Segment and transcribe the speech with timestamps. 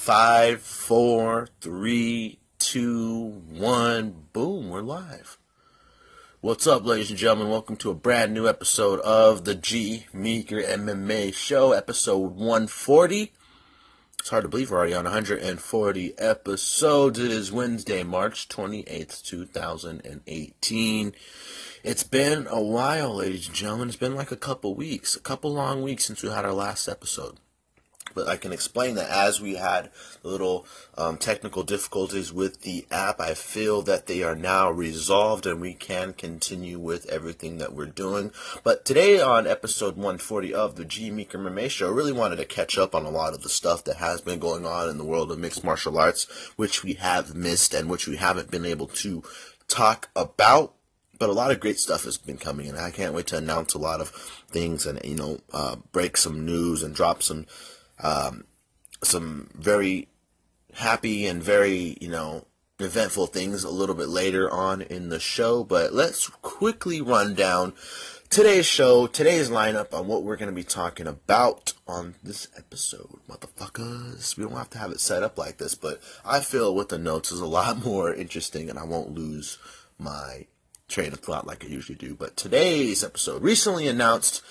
[0.00, 5.36] Five, four, three, two, one, boom, we're live.
[6.40, 7.50] What's up, ladies and gentlemen?
[7.50, 13.34] Welcome to a brand new episode of the G Meeker MMA Show, episode 140.
[14.18, 17.18] It's hard to believe we're already on 140 episodes.
[17.18, 21.12] It is Wednesday, March 28th, 2018.
[21.84, 23.88] It's been a while, ladies and gentlemen.
[23.88, 26.88] It's been like a couple weeks, a couple long weeks since we had our last
[26.88, 27.36] episode.
[28.14, 29.90] But I can explain that as we had
[30.22, 30.66] little
[30.96, 35.74] um, technical difficulties with the app, I feel that they are now resolved and we
[35.74, 38.32] can continue with everything that we're doing.
[38.62, 42.44] But today on episode 140 of the G Meeker MMA show, I really wanted to
[42.44, 45.04] catch up on a lot of the stuff that has been going on in the
[45.04, 46.24] world of mixed martial arts,
[46.56, 49.22] which we have missed and which we haven't been able to
[49.68, 50.74] talk about
[51.20, 53.74] but a lot of great stuff has been coming and I can't wait to announce
[53.74, 54.08] a lot of
[54.50, 57.46] things and you know uh, break some news and drop some
[58.02, 58.44] um,
[59.02, 60.08] some very
[60.74, 62.46] happy and very, you know,
[62.78, 65.64] eventful things a little bit later on in the show.
[65.64, 67.74] But let's quickly run down
[68.30, 73.18] today's show, today's lineup on what we're going to be talking about on this episode.
[73.28, 76.88] Motherfuckers, we don't have to have it set up like this, but I feel with
[76.88, 79.58] the notes is a lot more interesting and I won't lose
[79.98, 80.46] my
[80.88, 82.14] train of thought like I usually do.
[82.14, 84.42] But today's episode recently announced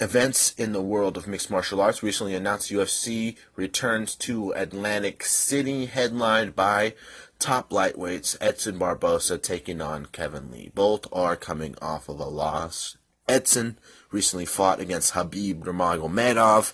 [0.00, 5.86] events in the world of mixed martial arts recently announced UFC returns to Atlantic City,
[5.86, 6.94] headlined by
[7.38, 10.72] top lightweights Edson Barbosa taking on Kevin Lee.
[10.74, 12.96] Both are coming off of a loss.
[13.28, 13.78] Edson
[14.10, 16.72] recently fought against Habib Nurmagomedov,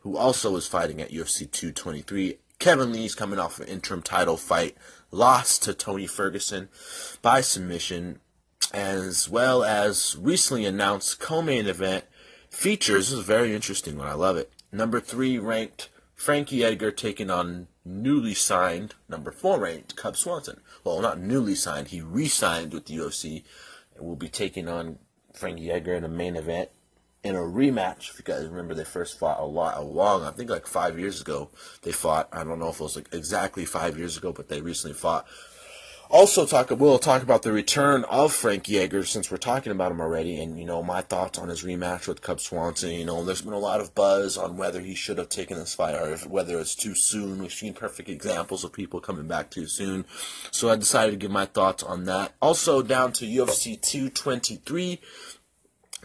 [0.00, 2.38] who also is fighting at UFC 223.
[2.58, 4.76] Kevin Lee's coming off an interim title fight,
[5.10, 6.68] lost to Tony Ferguson
[7.20, 8.20] by submission,
[8.72, 12.04] as well as recently announced co-main event
[12.52, 14.06] Features is a very interesting one.
[14.06, 14.52] I love it.
[14.70, 20.60] Number three ranked Frankie Edgar taking on newly signed number four ranked Cub Swanson.
[20.84, 21.88] Well, not newly signed.
[21.88, 23.42] He re-signed with the UFC
[23.96, 24.98] and will be taking on
[25.32, 26.68] Frankie Edgar in a main event
[27.24, 28.10] in a rematch.
[28.10, 30.98] If you guys remember, they first fought a lot, a long, I think like five
[30.98, 31.50] years ago.
[31.80, 32.28] They fought.
[32.32, 35.26] I don't know if it was like exactly five years ago, but they recently fought
[36.12, 40.00] also talk we'll talk about the return of Frankie Edgar since we're talking about him
[40.00, 40.40] already.
[40.40, 43.54] And you know my thoughts on his rematch with Cub Swanson you know there's been
[43.54, 46.60] a lot of buzz on whether he should have taken this fight or if, whether
[46.60, 47.40] it's too soon.
[47.40, 50.04] We've seen perfect examples of people coming back too soon.
[50.50, 52.34] So I decided to give my thoughts on that.
[52.42, 55.00] Also down to UFC 223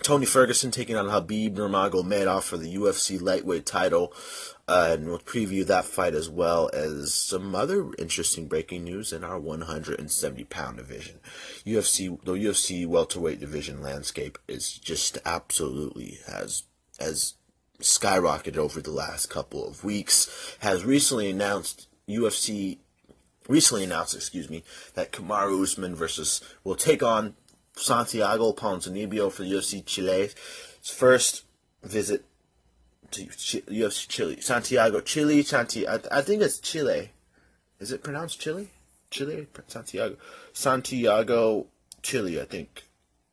[0.03, 4.13] Tony Ferguson taking on Habib Nurmagomedov for the UFC lightweight title
[4.67, 9.23] uh, and we'll preview that fight as well as some other interesting breaking news in
[9.23, 11.19] our 170 pound division.
[11.65, 16.63] UFC, the UFC welterweight division landscape is just absolutely has
[16.99, 17.35] has
[17.79, 20.55] skyrocketed over the last couple of weeks.
[20.59, 22.79] Has recently announced UFC
[23.47, 24.63] recently announced, excuse me,
[24.93, 27.35] that Kamaru Usman versus will take on
[27.75, 30.33] Santiago Ponzinibbio for the UFC Chile's
[30.83, 31.43] first
[31.83, 32.25] visit
[33.11, 36.07] to UFC Chile, Santiago, Chile, Santiago.
[36.11, 37.11] I, think it's Chile.
[37.79, 38.69] Is it pronounced Chile?
[39.09, 40.17] Chile, Santiago,
[40.53, 41.67] Santiago,
[42.01, 42.41] Chile.
[42.41, 42.83] I think.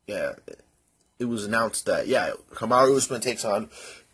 [0.07, 0.33] Yeah,
[1.19, 3.69] it was announced that yeah, Kamaru Usman takes on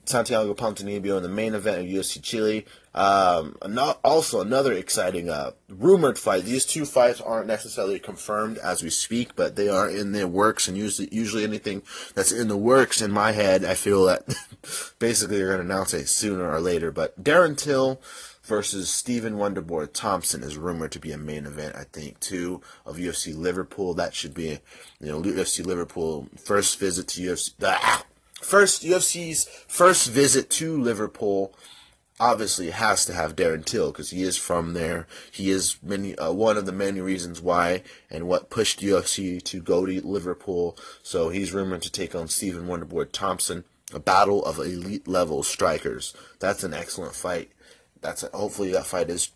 [0.05, 2.65] Santiago Ponzinibbio in the main event of UFC Chile.
[2.93, 3.55] Um,
[4.03, 6.43] also another exciting uh, rumored fight.
[6.43, 10.67] These two fights aren't necessarily confirmed as we speak, but they are in the works.
[10.67, 11.83] And usually, usually anything
[12.15, 14.25] that's in the works in my head, I feel that
[14.99, 16.91] basically they're going to announce it sooner or later.
[16.91, 18.01] But Darren Till
[18.43, 22.97] versus Stephen Wonderboy Thompson is rumored to be a main event, I think, too, of
[22.97, 23.93] UFC Liverpool.
[23.93, 24.59] That should be,
[24.99, 27.53] you know, UFC Liverpool first visit to UFC.
[27.63, 28.03] Ah,
[28.41, 31.55] first UFC's first visit to Liverpool
[32.21, 35.07] obviously has to have Darren Till because he is from there.
[35.31, 39.59] He is many uh, one of the many reasons why and what pushed UFC to
[39.59, 40.77] go to Liverpool.
[41.01, 46.13] So he's rumored to take on Stephen Wonderboy Thompson, a battle of elite level strikers.
[46.39, 47.51] That's an excellent fight.
[48.01, 49.31] That's a, hopefully that fight is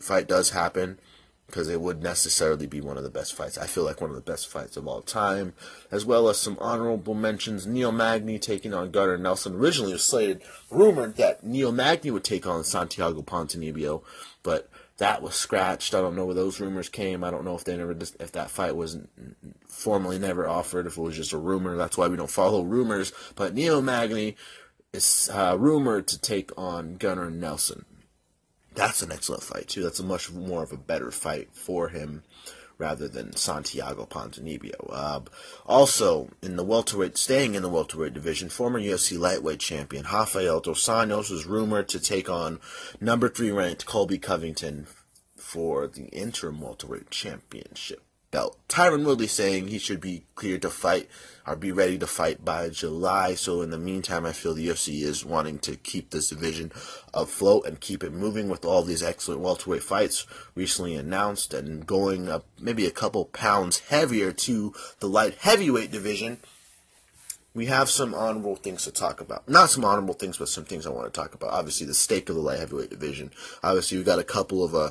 [0.00, 1.00] fight does happen
[1.48, 3.56] because it would necessarily be one of the best fights.
[3.56, 5.54] I feel like one of the best fights of all time,
[5.90, 7.66] as well as some honorable mentions.
[7.66, 9.54] Neil Magny taking on Gunnar Nelson.
[9.54, 14.02] Originally, was slated, rumored that Neil Magny would take on Santiago Ponzinibbio,
[14.42, 14.68] but
[14.98, 15.94] that was scratched.
[15.94, 17.24] I don't know where those rumors came.
[17.24, 18.98] I don't know if they never, if that fight was
[19.66, 21.76] formally never offered, if it was just a rumor.
[21.76, 23.10] That's why we don't follow rumors.
[23.36, 24.36] But Neil Magny
[24.92, 27.86] is uh, rumored to take on Gunnar Nelson
[28.78, 29.82] that's an excellent fight too.
[29.82, 32.22] That's a much more of a better fight for him
[32.78, 34.88] rather than Santiago Ponzinibbio.
[34.88, 35.20] Uh,
[35.66, 40.86] also, in the welterweight, staying in the welterweight division, former UFC lightweight champion Rafael dos
[40.86, 42.60] Anjos was rumored to take on
[43.00, 44.86] number three ranked Colby Covington
[45.36, 48.58] for the interim welterweight championship belt.
[48.68, 51.08] Tyron Woodley saying he should be cleared to fight
[51.46, 53.34] or be ready to fight by July.
[53.34, 56.72] So in the meantime, I feel the UFC is wanting to keep this division
[57.14, 62.28] afloat and keep it moving with all these excellent welterweight fights recently announced and going
[62.28, 66.38] up maybe a couple pounds heavier to the light heavyweight division.
[67.54, 69.48] We have some honorable things to talk about.
[69.48, 71.50] Not some honorable things, but some things I want to talk about.
[71.50, 73.32] Obviously, the stake of the light heavyweight division.
[73.64, 74.90] Obviously, we've got a couple of uh,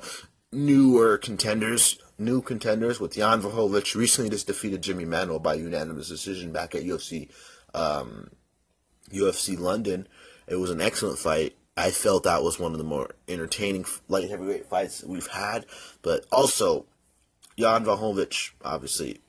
[0.52, 6.52] newer contenders, new contenders with Jan Blachowicz recently just defeated Jimmy Manuwa by unanimous decision
[6.52, 7.30] back at UFC
[7.74, 8.30] um,
[9.12, 10.08] UFC London.
[10.48, 11.56] It was an excellent fight.
[11.76, 15.66] I felt that was one of the more entertaining light heavyweight fights we've had.
[16.02, 16.86] But also,
[17.58, 19.22] Jan Blachowicz obviously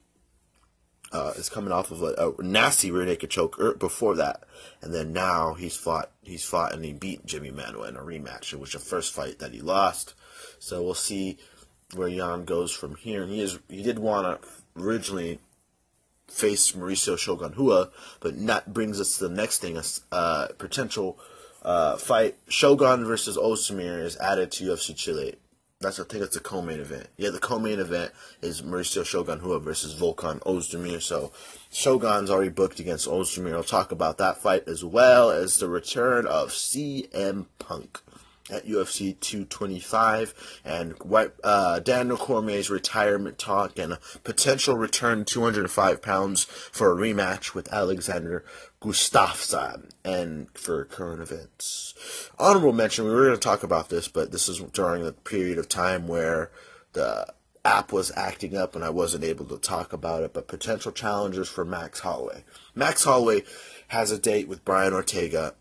[1.13, 4.45] uh, is coming off of a, a, nasty rear naked choke er, before that,
[4.83, 8.53] and then now he's fought he's fought and he beat Jimmy Manuwa in a rematch.
[8.53, 10.15] It was the first fight that he lost.
[10.59, 11.39] So we'll see
[11.95, 13.23] where Jan goes from here.
[13.23, 14.49] And he is he did want to
[14.81, 15.41] originally
[16.29, 17.91] face Mauricio Shogun Rua,
[18.21, 19.83] but that brings us to the next thing: a
[20.15, 21.19] uh, potential
[21.63, 22.37] uh, fight.
[22.49, 25.37] Shogun versus Ozdemir is added to UFC Chile.
[25.81, 27.07] That's I think it's a co-main event.
[27.17, 28.11] Yeah, the co-main event
[28.43, 31.01] is Mauricio Shogun Rua versus Volkan Ozdemir.
[31.01, 31.31] So
[31.71, 33.55] Shogun's already booked against Ozdemir.
[33.55, 38.01] I'll talk about that fight as well as the return of CM Punk
[38.51, 40.95] at UFC 225 and
[41.45, 47.73] uh, Daniel Cormier's retirement talk and a potential return 205 pounds for a rematch with
[47.73, 48.45] Alexander
[48.81, 51.95] Gustafsson and for current events.
[52.39, 55.59] Honorable mention, we were going to talk about this, but this is during the period
[55.59, 56.51] of time where
[56.93, 57.27] the
[57.65, 61.49] app was acting up and I wasn't able to talk about it, but potential challengers
[61.49, 62.45] for Max Holloway.
[62.75, 63.43] Max Holloway
[63.89, 65.55] has a date with Brian Ortega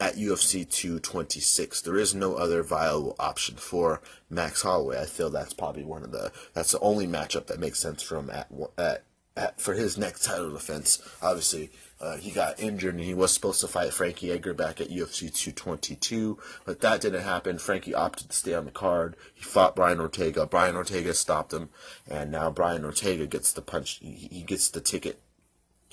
[0.00, 1.82] at UFC 226.
[1.82, 5.00] There is no other viable option for Max Holloway.
[5.00, 8.16] I feel that's probably one of the that's the only matchup that makes sense for
[8.16, 9.04] him at, at,
[9.36, 11.00] at for his next title defense.
[11.22, 11.70] Obviously,
[12.00, 15.32] uh, he got injured and he was supposed to fight Frankie Edgar back at UFC
[15.32, 17.58] 222, but that didn't happen.
[17.58, 19.16] Frankie opted to stay on the card.
[19.32, 20.44] He fought Brian Ortega.
[20.44, 21.70] Brian Ortega stopped him,
[22.08, 24.00] and now Brian Ortega gets the punch.
[24.02, 25.20] He, he gets the ticket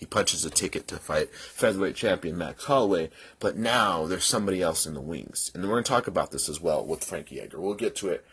[0.02, 4.88] he punches a ticket to fight featherweight champion Max Holloway, but now there's somebody else
[4.88, 5.52] in the wings.
[5.54, 7.62] And we're going to talk about this as well with Frankie Edgar.
[7.62, 8.26] We'll get to it.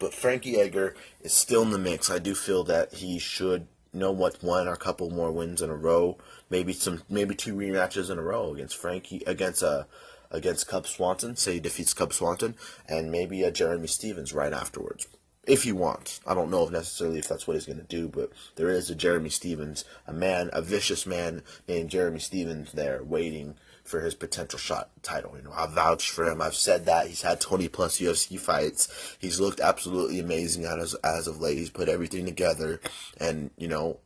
[0.00, 2.10] But Frankie Edgar is still in the mix.
[2.10, 5.70] I do feel that he should know what one or a couple more wins in
[5.70, 6.18] a row,
[6.50, 9.84] maybe some maybe two rematches in a row against Frankie against uh
[10.32, 12.56] against Cub Swanson, say he defeats Cub Swanson,
[12.88, 15.06] and maybe a Jeremy Stephens right afterwards
[15.46, 16.20] if he wants.
[16.26, 18.90] I don't know if necessarily if that's what he's going to do, but there is
[18.90, 23.54] a Jeremy Stephens, a man, a vicious man named Jeremy Stephens there waiting
[23.84, 25.34] for his potential shot title.
[25.36, 26.40] You know, I've vouched for him.
[26.40, 29.16] I've said that he's had 20 plus UFC fights.
[29.18, 31.58] He's looked absolutely amazing as as of late.
[31.58, 32.80] He's put everything together,
[33.18, 33.98] and you know,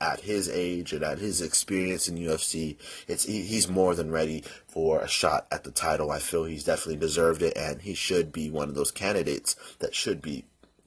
[0.00, 2.76] at his age and at his experience in UFC,
[3.08, 6.10] it's he, he's more than ready for a shot at the title.
[6.10, 9.94] I feel he's definitely deserved it, and he should be one of those candidates that
[9.94, 10.44] should be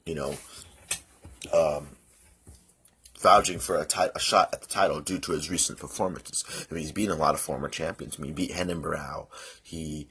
[0.09, 0.35] you know,
[1.53, 1.89] um,
[3.19, 3.85] vouching for a,
[4.15, 6.43] a shot at the title due to his recent performances.
[6.69, 8.15] I mean, he's beaten a lot of former champions.
[8.17, 8.51] I mean, he beat
[8.81, 9.27] Barão.
[9.61, 10.07] He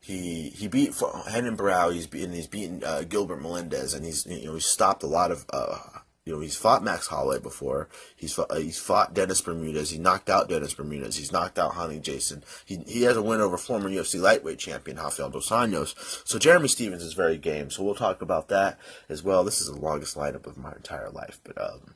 [0.00, 1.92] he he beat Barão.
[1.92, 5.32] He's beaten he's beaten uh, Gilbert Melendez, and he's you know he's stopped a lot
[5.32, 5.78] of uh,
[6.26, 7.88] you know, he's fought Max Holloway before.
[8.16, 9.90] He's fought, uh, he's fought Dennis Bermudez.
[9.90, 11.16] He knocked out Dennis Bermudez.
[11.16, 12.42] He's knocked out Rony Jason.
[12.64, 15.94] He he has a win over former UFC lightweight champion Rafael dos Anjos.
[16.26, 17.70] So Jeremy Stephens is very game.
[17.70, 18.76] So we'll talk about that
[19.08, 19.44] as well.
[19.44, 21.94] This is the longest lineup of my entire life, but um,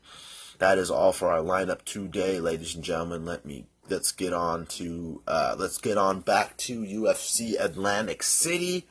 [0.59, 3.25] that is all for our lineup today, ladies and gentlemen.
[3.25, 8.87] Let me let's get on to uh, let's get on back to UFC Atlantic City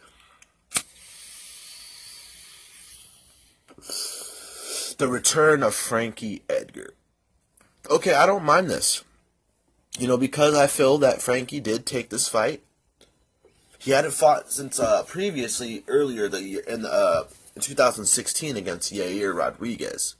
[4.99, 6.93] the return of Frankie Edgar.
[7.89, 9.03] Okay, I don't mind this.
[9.97, 12.61] You know, because I feel that Frankie did take this fight.
[13.79, 17.23] He hadn't fought since uh, previously earlier the year in uh,
[17.59, 20.15] 2016 against Yair Rodriguez.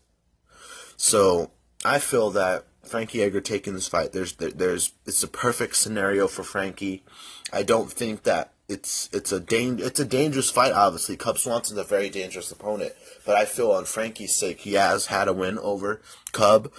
[0.96, 1.52] So
[1.84, 6.28] I feel that Frankie Edgar taking this fight, there's there, there's it's a perfect scenario
[6.28, 7.04] for Frankie.
[7.52, 10.72] I don't think that it's it's a dang, it's a dangerous fight.
[10.72, 12.94] Obviously, Cub Swanson's a very dangerous opponent,
[13.26, 16.72] but I feel on Frankie's sake, he has had a win over Cub.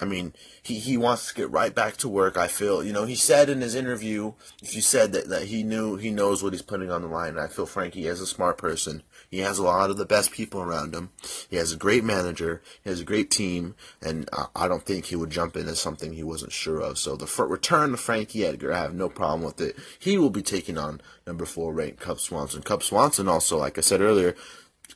[0.00, 2.36] I mean, he, he wants to get right back to work.
[2.36, 5.64] I feel, you know, he said in his interview, if you said that, that he
[5.64, 7.30] knew, he knows what he's putting on the line.
[7.30, 9.02] And I feel Frankie is a smart person.
[9.30, 11.10] He has a lot of the best people around him.
[11.50, 12.62] He has a great manager.
[12.82, 13.74] He has a great team.
[14.00, 16.98] And I, I don't think he would jump into something he wasn't sure of.
[16.98, 19.76] So the return of Frankie Edgar, I have no problem with it.
[19.98, 22.62] He will be taking on number four ranked Cub Swanson.
[22.62, 24.34] Cub Swanson also, like I said earlier,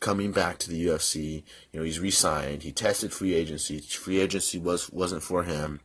[0.00, 1.44] coming back to the UFC.
[1.72, 2.62] You know, he's re-signed.
[2.62, 3.80] He tested free agency.
[3.80, 5.80] Free agency was wasn't for him.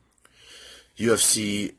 [0.98, 1.76] UFC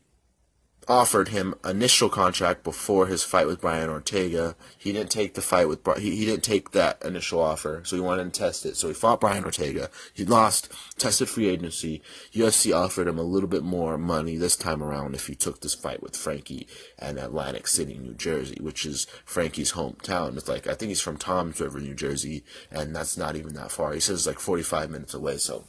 [0.89, 4.55] offered him initial contract before his fight with Brian Ortega.
[4.75, 8.01] He didn't take the fight with he, he didn't take that initial offer, so he
[8.01, 8.75] wanted to test it.
[8.75, 9.91] So he fought Brian Ortega.
[10.13, 12.01] He lost, tested free agency.
[12.33, 15.75] UFC offered him a little bit more money this time around if he took this
[15.75, 16.67] fight with Frankie
[16.97, 20.37] and Atlantic City, New Jersey, which is Frankie's hometown.
[20.37, 23.71] It's like I think he's from Toms River, New Jersey, and that's not even that
[23.71, 23.93] far.
[23.93, 25.65] He says it's like 45 minutes away, so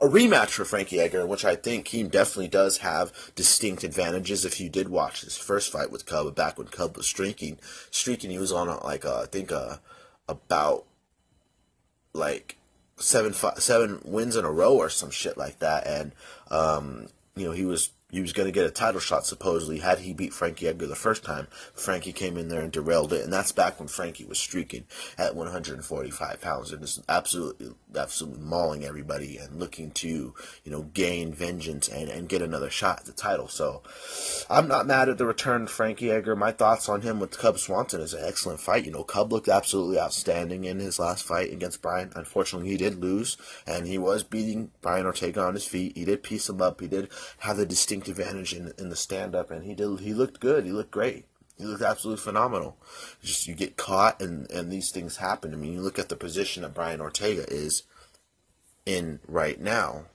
[0.00, 4.44] a rematch for Frankie Edgar, which I think he definitely does have distinct advantages.
[4.44, 7.58] If you did watch his first fight with Cub, back when Cub was streaking,
[7.90, 9.80] streaking, he was on like a, I think a,
[10.28, 10.84] about
[12.12, 12.56] like
[12.96, 16.12] seven five, seven wins in a row or some shit like that, and
[16.50, 20.00] um, you know he was he was going to get a title shot supposedly had
[20.00, 21.46] he beat Frankie Edgar the first time.
[21.74, 24.84] Frankie came in there and derailed it, and that's back when Frankie was streaking
[25.16, 31.32] at 145 pounds and is absolutely, absolutely mauling everybody and looking to, you know, gain
[31.32, 33.48] vengeance and, and get another shot at the title.
[33.48, 33.82] So
[34.48, 36.36] I'm not mad at the return of Frankie Edgar.
[36.36, 38.86] My thoughts on him with Cub Swanson is an excellent fight.
[38.86, 42.12] You know, Cub looked absolutely outstanding in his last fight against Brian.
[42.14, 43.36] Unfortunately, he did lose,
[43.66, 45.96] and he was beating Brian Ortega on his feet.
[45.96, 46.80] He did piece him up.
[46.80, 50.00] He did have the distinct distinct advantage in, in the stand up, and he did.
[50.00, 50.64] He looked good.
[50.64, 51.26] He looked great.
[51.56, 52.76] He looked absolutely phenomenal.
[53.22, 55.52] Just you get caught, and and these things happen.
[55.52, 57.82] I mean, you look at the position that Brian Ortega is
[58.86, 60.06] in right now.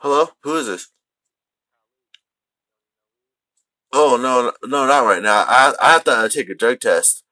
[0.00, 0.88] Hello, who is this?
[3.92, 5.44] Oh no, no, not right now.
[5.46, 7.22] I I have to take a drug test.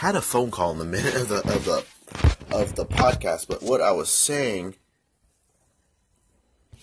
[0.00, 1.84] Had a phone call in the minute of the of the
[2.56, 4.76] of the podcast, but what I was saying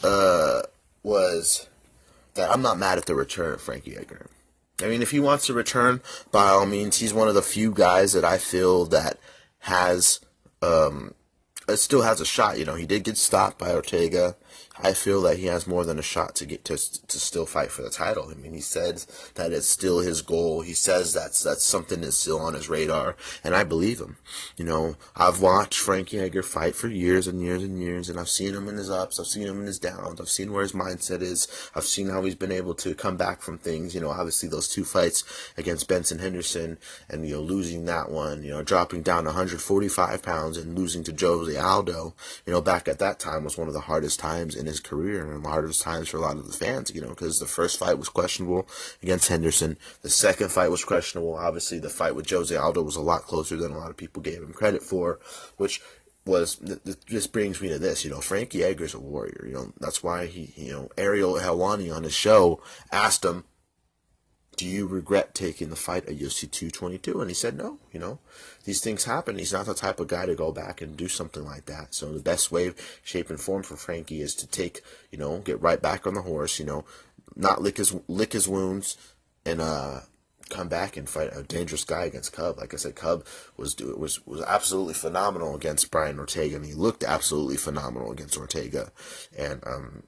[0.03, 0.61] uh,
[1.01, 1.67] was
[2.35, 4.27] that I'm not mad at the return of Frankie Edgar.
[4.83, 7.71] I mean, if he wants to return, by all means, he's one of the few
[7.71, 9.17] guys that I feel that
[9.61, 10.19] has
[10.61, 11.15] um,
[11.73, 12.59] still has a shot.
[12.59, 14.35] You know, he did get stopped by Ortega.
[14.79, 17.71] I feel that he has more than a shot to get to to still fight
[17.71, 18.29] for the title.
[18.29, 20.61] I mean, he says that it's still his goal.
[20.61, 24.17] He says that's that's something that's still on his radar, and I believe him.
[24.55, 28.29] You know, I've watched Frankie Edgar fight for years and years and years, and I've
[28.29, 30.73] seen him in his ups, I've seen him in his downs, I've seen where his
[30.73, 33.95] mindset is, I've seen how he's been able to come back from things.
[33.95, 35.23] You know, obviously those two fights
[35.57, 36.77] against Benson Henderson,
[37.09, 41.15] and you know losing that one, you know, dropping down 145 pounds and losing to
[41.19, 42.13] Jose Aldo.
[42.45, 45.31] You know, back at that time was one of the hardest times in his career
[45.31, 47.79] and the hardest times for a lot of the fans, you know, because the first
[47.79, 48.67] fight was questionable
[49.01, 49.77] against Henderson.
[50.01, 51.35] The second fight was questionable.
[51.35, 54.21] Obviously, the fight with Jose Aldo was a lot closer than a lot of people
[54.21, 55.19] gave him credit for,
[55.57, 55.81] which
[56.25, 56.57] was
[57.07, 60.25] this brings me to this, you know, Frankie Edgar's a warrior, you know, that's why
[60.25, 63.45] he, you know, Ariel Helwani on his show asked him,
[64.57, 67.21] do you regret taking the fight at UFC 222?
[67.21, 68.17] And he said, no, you know,
[68.65, 69.37] these things happen.
[69.37, 71.93] He's not the type of guy to go back and do something like that.
[71.93, 72.73] So the best way,
[73.03, 76.23] shape, and form for Frankie is to take, you know, get right back on the
[76.23, 76.85] horse, you know,
[77.35, 78.97] not lick his, lick his wounds
[79.45, 80.01] and, uh,
[80.49, 82.57] come back and fight a dangerous guy against Cub.
[82.57, 83.25] Like I said, Cub
[83.57, 88.93] was was was absolutely phenomenal against Brian Ortega, and he looked absolutely phenomenal against Ortega.
[89.37, 90.03] And um,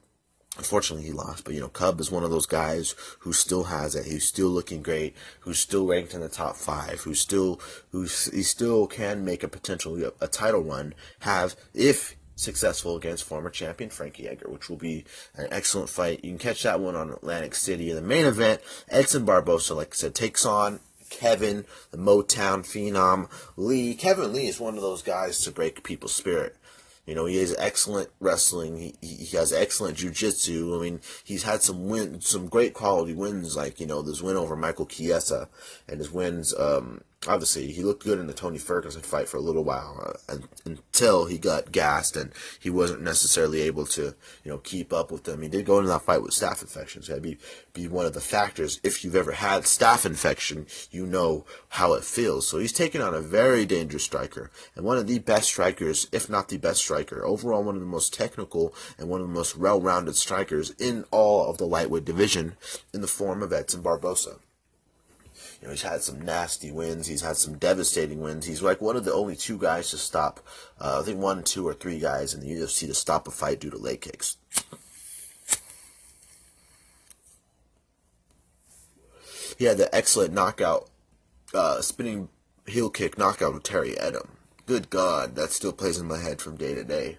[0.60, 1.44] Unfortunately, he lost.
[1.44, 4.04] But, you know, Cub is one of those guys who still has it.
[4.04, 7.58] He's still looking great, who's still ranked in the top five, who still,
[7.92, 13.48] who's, he still can make a potential, a title run, have, if successful against former
[13.48, 16.22] champion Frankie Edgar, which will be an excellent fight.
[16.22, 17.88] You can catch that one on Atlantic City.
[17.88, 23.30] In the main event, Edson Barbosa, like I said, takes on Kevin, the Motown phenom
[23.56, 23.94] Lee.
[23.94, 26.56] Kevin Lee is one of those guys to break people's spirit.
[27.10, 28.94] You know, he has excellent wrestling.
[29.00, 30.78] He, he has excellent jujitsu.
[30.78, 34.36] I mean, he's had some win, some great quality wins, like, you know, this win
[34.36, 35.48] over Michael Chiesa
[35.88, 39.42] and his wins, um, obviously he looked good in the Tony Ferguson fight for a
[39.42, 44.56] little while uh, until he got gassed and he wasn't necessarily able to you know
[44.58, 45.42] keep up with them.
[45.42, 47.08] He did go into that fight with staph infections.
[47.08, 47.36] that'd be
[47.74, 48.80] be one of the factors.
[48.82, 52.48] If you've ever had staph infection, you know how it feels.
[52.48, 56.30] So he's taking on a very dangerous striker and one of the best strikers, if
[56.30, 59.58] not the best striker, overall one of the most technical and one of the most
[59.58, 62.56] well-rounded strikers in all of the lightweight division
[62.94, 64.38] in the form of Edson Barbosa.
[65.60, 67.06] You know, he's had some nasty wins.
[67.06, 68.46] He's had some devastating wins.
[68.46, 70.40] He's like one of the only two guys to stop,
[70.80, 73.60] uh, I think one, two, or three guys in the UFC to stop a fight
[73.60, 74.38] due to leg kicks.
[79.58, 80.88] He had the excellent knockout,
[81.52, 82.30] uh, spinning
[82.66, 84.28] heel kick knockout of Terry Etim.
[84.64, 87.18] Good God, that still plays in my head from day to day.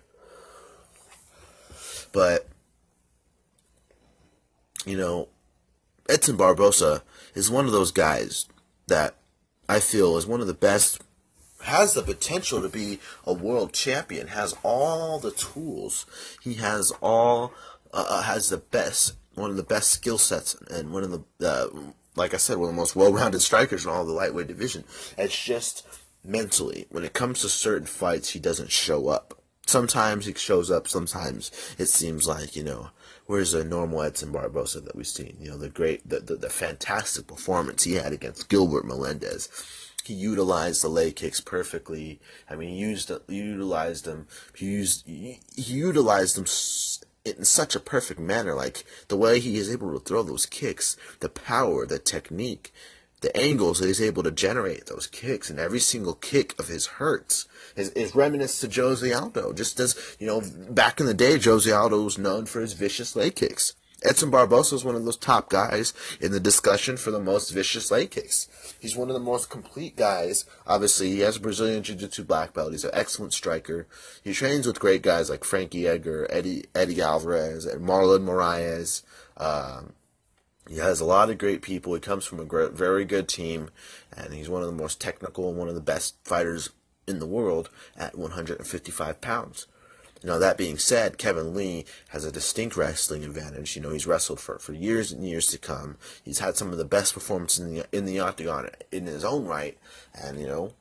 [2.12, 2.48] But,
[4.86, 5.27] you know,
[6.10, 7.01] Edson Barbosa
[7.36, 8.48] is one of those guys
[8.88, 9.15] that
[9.70, 11.01] I feel is one of the best,
[11.63, 16.05] has the potential to be a world champion, has all the tools.
[16.41, 17.53] He has all,
[17.93, 21.48] uh, uh has the best, one of the best skill sets, and one of the,
[21.48, 21.67] uh,
[22.15, 24.84] like I said, one of the most well-rounded strikers in all the lightweight division.
[25.17, 25.88] It's just
[26.24, 29.41] mentally, when it comes to certain fights, he doesn't show up.
[29.65, 32.89] Sometimes he shows up, sometimes it seems like, you know,
[33.31, 35.38] where's the normal Edson Barbosa that we've seen?
[35.39, 39.47] You know, the great, the, the, the fantastic performance he had against Gilbert Melendez.
[40.03, 42.19] He utilized the leg kicks perfectly.
[42.50, 44.27] I mean, he used utilized them.
[44.53, 46.45] He used he utilized them
[47.23, 48.53] in such a perfect manner.
[48.53, 52.73] Like the way he is able to throw those kicks, the power, the technique,
[53.22, 56.88] the angles that he's able to generate those kicks, and every single kick of his
[56.88, 59.54] hurts is, is reminiscent to Jose Aldo.
[59.54, 63.16] Just as, you know, back in the day, Jose Aldo was known for his vicious
[63.16, 63.75] leg kicks.
[64.04, 67.92] Edson Barbosa is one of those top guys in the discussion for the most vicious
[67.92, 68.48] leg kicks.
[68.80, 70.46] He's one of the most complete guys.
[70.66, 72.72] Obviously, he has a Brazilian Jiu-Jitsu black belt.
[72.72, 73.86] He's an excellent striker.
[74.24, 79.04] He trains with great guys like Frankie Edgar, Eddie Eddie Alvarez, and Marlon Moraes.
[79.38, 79.94] Um,
[80.70, 81.94] he has a lot of great people.
[81.94, 83.70] He comes from a very good team,
[84.15, 86.70] and he's one of the most technical and one of the best fighters
[87.08, 89.68] in the world at 155 pounds.
[90.24, 93.75] Now, that being said, Kevin Lee has a distinct wrestling advantage.
[93.75, 95.98] You know, he's wrestled for, for years and years to come.
[96.24, 99.46] He's had some of the best performances in the, in the octagon in his own
[99.46, 99.80] right.
[100.13, 100.74] And, you know,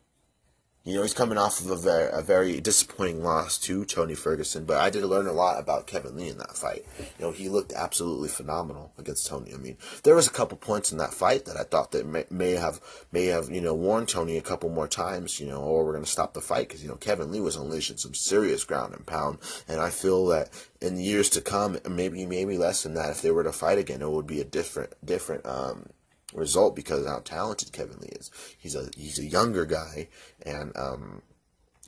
[0.82, 4.64] you know, he's coming off of a very, a very disappointing loss to Tony Ferguson,
[4.64, 6.86] but I did learn a lot about Kevin Lee in that fight.
[6.98, 9.52] You know, he looked absolutely phenomenal against Tony.
[9.52, 12.24] I mean, there was a couple points in that fight that I thought that may,
[12.30, 12.80] may have,
[13.12, 16.04] may have, you know, warned Tony a couple more times, you know, or we're going
[16.04, 19.04] to stop the fight because, you know, Kevin Lee was unleashing some serious ground and
[19.04, 19.38] pound.
[19.68, 20.48] And I feel that
[20.80, 24.00] in years to come, maybe, maybe less than that, if they were to fight again,
[24.00, 25.90] it would be a different, different, um,
[26.32, 28.30] result because of how talented Kevin Lee is.
[28.58, 30.08] He's a he's a younger guy,
[30.42, 31.22] and um,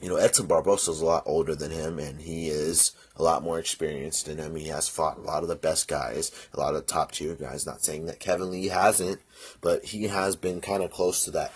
[0.03, 3.45] you know Edson Barbosa is a lot older than him, and he is a lot
[3.45, 4.57] more experienced than him.
[4.57, 7.65] He has fought a lot of the best guys, a lot of top tier guys.
[7.65, 9.21] Not saying that Kevin Lee hasn't,
[9.61, 11.53] but he has been kind of close to that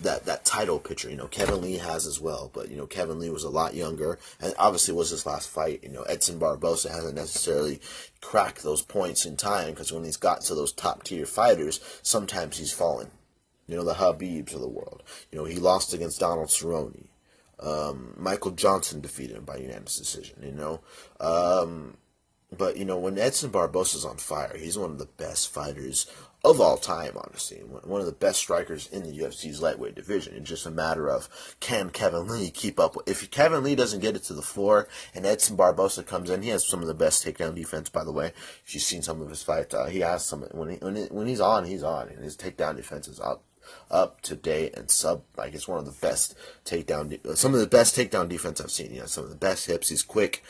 [0.00, 1.08] that that title picture.
[1.08, 3.74] You know, Kevin Lee has as well, but you know, Kevin Lee was a lot
[3.74, 5.82] younger, and obviously was his last fight.
[5.82, 7.80] You know, Edson Barbosa hasn't necessarily
[8.20, 12.58] cracked those points in time because when he's got to those top tier fighters, sometimes
[12.58, 13.10] he's fallen.
[13.66, 15.02] You know, the Habibs of the world.
[15.32, 17.06] You know, he lost against Donald Cerrone.
[17.60, 20.42] Um, Michael Johnson defeated him by unanimous decision.
[20.42, 20.80] You know.
[21.20, 21.96] Um,
[22.56, 26.06] but you know when Edson Barbosa's on fire, he's one of the best fighters
[26.44, 27.58] of all time, honestly.
[27.58, 30.36] One of the best strikers in the UFC's lightweight division.
[30.36, 32.96] It's just a matter of can Kevin Lee keep up?
[33.06, 36.50] If Kevin Lee doesn't get it to the floor and Edson Barbosa comes in, he
[36.50, 38.32] has some of the best takedown defense, by the way.
[38.64, 40.42] If you've seen some of his fights, uh, he has some.
[40.52, 42.08] When, he, when, he, when he's on, he's on.
[42.08, 43.42] And his takedown defense is up
[43.90, 47.66] up to date and sub like it's one of the best takedown some of the
[47.66, 48.92] best takedown defense I've seen.
[48.92, 49.88] You know, some of the best hips.
[49.88, 50.42] He's quick.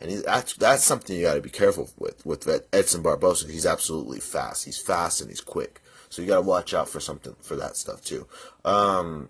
[0.00, 2.24] And he's, that's, that's something you got to be careful with.
[2.24, 4.64] With Edson Barbosa, he's absolutely fast.
[4.64, 5.82] He's fast and he's quick.
[6.08, 8.26] So you got to watch out for something for that stuff too.
[8.64, 9.28] Um,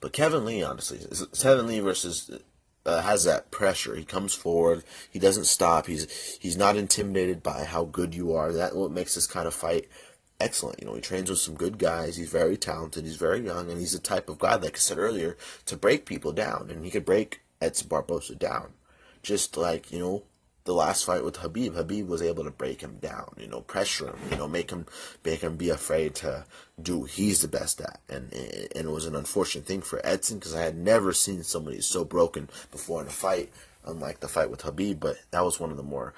[0.00, 1.00] but Kevin Lee, honestly,
[1.40, 2.30] Kevin Lee versus
[2.84, 3.96] uh, has that pressure.
[3.96, 4.84] He comes forward.
[5.10, 5.86] He doesn't stop.
[5.86, 8.52] He's he's not intimidated by how good you are.
[8.52, 9.88] That what makes this kind of fight
[10.40, 10.80] excellent.
[10.80, 12.16] You know, he trains with some good guys.
[12.16, 13.04] He's very talented.
[13.04, 16.06] He's very young, and he's the type of guy, like I said earlier, to break
[16.06, 16.68] people down.
[16.70, 18.72] And he could break Edson Barbosa down
[19.26, 20.22] just like you know
[20.64, 24.08] the last fight with Habib, Habib was able to break him down, you know, pressure
[24.08, 24.86] him, you know, make him
[25.24, 26.44] make him be afraid to
[26.80, 30.54] do he's the best at, and and it was an unfortunate thing for Edson because
[30.54, 33.52] I had never seen somebody so broken before in a fight,
[33.84, 36.14] unlike the fight with Habib, But that was one of the more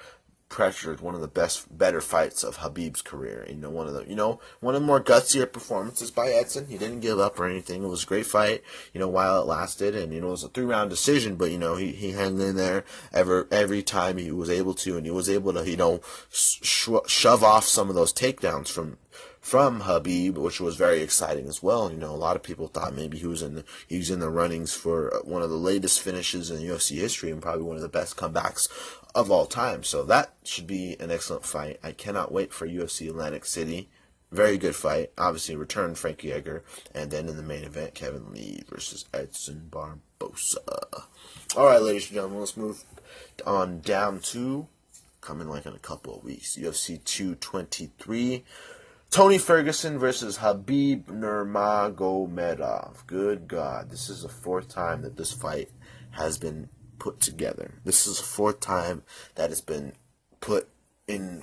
[0.49, 3.45] pressured one of the best, better fights of Habib's career.
[3.47, 6.67] You know, one of the, you know, one of the more gutsier performances by Edson.
[6.67, 7.83] He didn't give up or anything.
[7.83, 10.43] It was a great fight, you know, while it lasted, and you know, it was
[10.43, 11.35] a three round decision.
[11.35, 12.83] But you know, he he hung in there
[13.13, 16.89] every every time he was able to, and he was able to, you know, sh-
[17.07, 18.97] shove off some of those takedowns from
[19.49, 21.89] from Habib, which was very exciting as well.
[21.89, 24.19] You know, a lot of people thought maybe he was in the, he was in
[24.19, 27.75] the runnings for uh, one of the latest finishes in UFC history and probably one
[27.75, 28.69] of the best comebacks
[29.15, 29.81] of all time.
[29.81, 31.79] So that should be an excellent fight.
[31.81, 33.89] I cannot wait for UFC Atlantic City.
[34.31, 35.13] Very good fight.
[35.17, 41.05] Obviously, return Frankie Edgar, and then in the main event, Kevin Lee versus Edson Barbosa.
[41.57, 42.83] All right, ladies and gentlemen, let's move
[43.47, 44.67] on down to
[45.21, 46.55] coming like in a couple of weeks.
[46.55, 48.43] UFC 223.
[49.11, 53.07] Tony Ferguson versus Khabib Nurmagomedov.
[53.07, 55.71] Good God, this is the fourth time that this fight
[56.11, 56.69] has been
[56.99, 57.73] put together.
[57.83, 59.01] This is the fourth time
[59.33, 59.93] that it's been
[60.41, 60.69] put
[61.07, 61.41] in,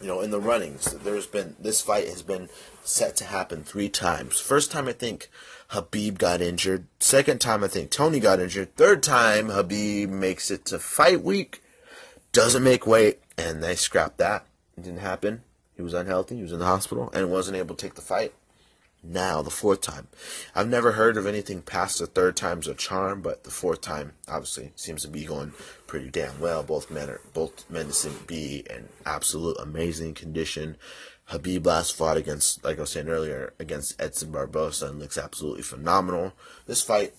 [0.00, 0.90] you know, in the runnings.
[1.04, 2.48] There's been this fight has been
[2.82, 4.40] set to happen three times.
[4.40, 5.28] First time I think
[5.68, 6.86] Habib got injured.
[6.98, 8.74] Second time I think Tony got injured.
[8.76, 11.62] Third time Habib makes it to fight week,
[12.32, 14.46] doesn't make weight, and they scrap that.
[14.78, 15.42] It didn't happen.
[15.80, 16.36] He was unhealthy.
[16.36, 18.34] He was in the hospital and wasn't able to take the fight
[19.02, 20.08] now, the fourth time.
[20.54, 24.12] I've never heard of anything past the third time's a charm, but the fourth time
[24.28, 25.54] obviously seems to be going
[25.86, 26.62] pretty damn well.
[26.62, 30.76] Both men are both men seem to be in absolute amazing condition.
[31.30, 35.62] Khabib last fought against, like I was saying earlier, against Edson Barbosa and looks absolutely
[35.62, 36.34] phenomenal.
[36.66, 37.14] This fight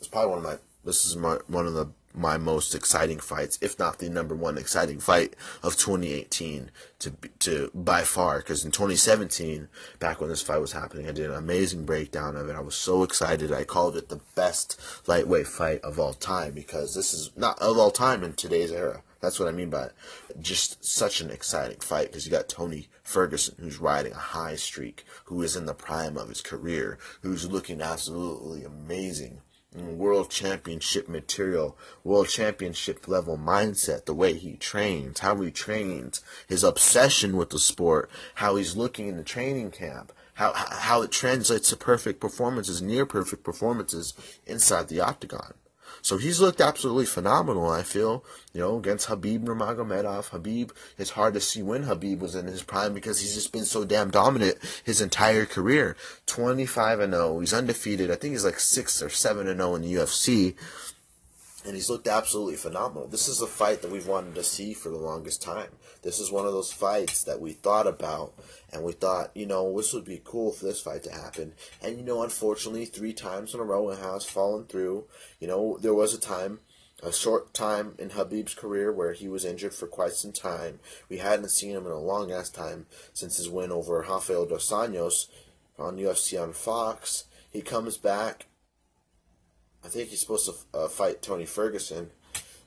[0.00, 0.56] is probably one of my.
[0.82, 4.58] This is my, one of the my most exciting fights, if not the number one
[4.58, 8.38] exciting fight of 2018 to to by far.
[8.38, 9.68] Because in 2017,
[9.98, 12.56] back when this fight was happening, I did an amazing breakdown of it.
[12.56, 13.52] I was so excited.
[13.52, 17.78] I called it the best lightweight fight of all time because this is not of
[17.78, 19.02] all time in today's era.
[19.20, 19.92] That's what I mean by it.
[20.40, 25.04] Just such an exciting fight because you got Tony Ferguson, who's riding a high streak,
[25.24, 29.40] who is in the prime of his career, who's looking absolutely amazing
[29.74, 36.64] world championship material, world championship level mindset, the way he trains, how he trains, his
[36.64, 41.68] obsession with the sport, how he's looking in the training camp, how how it translates
[41.68, 44.14] to perfect performances, near perfect performances
[44.46, 45.54] inside the octagon.
[46.02, 50.28] So he's looked absolutely phenomenal, I feel, you know, against Khabib Nurmagomedov.
[50.28, 53.64] Habib, it's hard to see when Habib was in his prime because he's just been
[53.64, 55.96] so damn dominant his entire career.
[56.26, 57.40] 25 and 0.
[57.40, 58.10] He's undefeated.
[58.10, 60.54] I think he's like 6 or 7 and 0 in the UFC
[61.68, 63.08] and he's looked absolutely phenomenal.
[63.08, 65.68] This is a fight that we've wanted to see for the longest time.
[66.02, 68.32] This is one of those fights that we thought about,
[68.72, 71.54] and we thought, you know, this would be cool for this fight to happen.
[71.82, 75.04] And you know, unfortunately, three times in a row, it has fallen through.
[75.40, 76.60] You know, there was a time,
[77.02, 80.80] a short time in Habib's career where he was injured for quite some time.
[81.08, 84.70] We hadn't seen him in a long ass time since his win over Rafael dos
[84.70, 85.28] Anjos
[85.78, 87.24] on UFC on Fox.
[87.50, 88.46] He comes back
[89.84, 92.10] I think he's supposed to uh, fight Tony Ferguson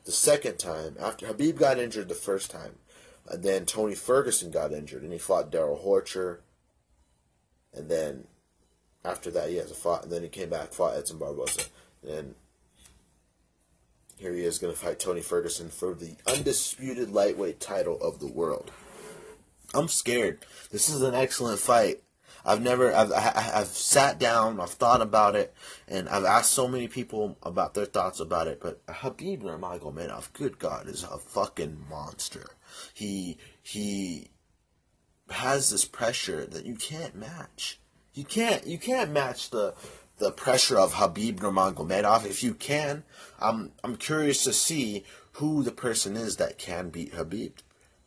[0.06, 2.76] the second time after Habib got injured the first time,
[3.32, 6.40] and then Tony Ferguson got injured and he fought Darrell Horcher,
[7.74, 8.28] and then
[9.04, 11.68] after that he has a fought, and then he came back fought Edson Barbosa,
[12.08, 12.36] and
[14.18, 18.28] here he is going to fight Tony Ferguson for the undisputed lightweight title of the
[18.28, 18.70] world.
[19.74, 20.46] I'm scared.
[20.70, 22.04] This is an excellent fight.
[22.46, 25.54] I've never, I've, I've sat down, I've thought about it,
[25.88, 28.60] and I've asked so many people about their thoughts about it.
[28.60, 32.48] But Khabib Nurmagomedov, good God, is a fucking monster.
[32.94, 34.30] He he
[35.30, 37.80] has this pressure that you can't match.
[38.14, 39.74] You can't you can't match the
[40.18, 42.26] the pressure of Khabib Nurmagomedov.
[42.26, 43.04] If you can,
[43.40, 45.04] I'm I'm curious to see
[45.34, 47.58] who the person is that can beat Habib.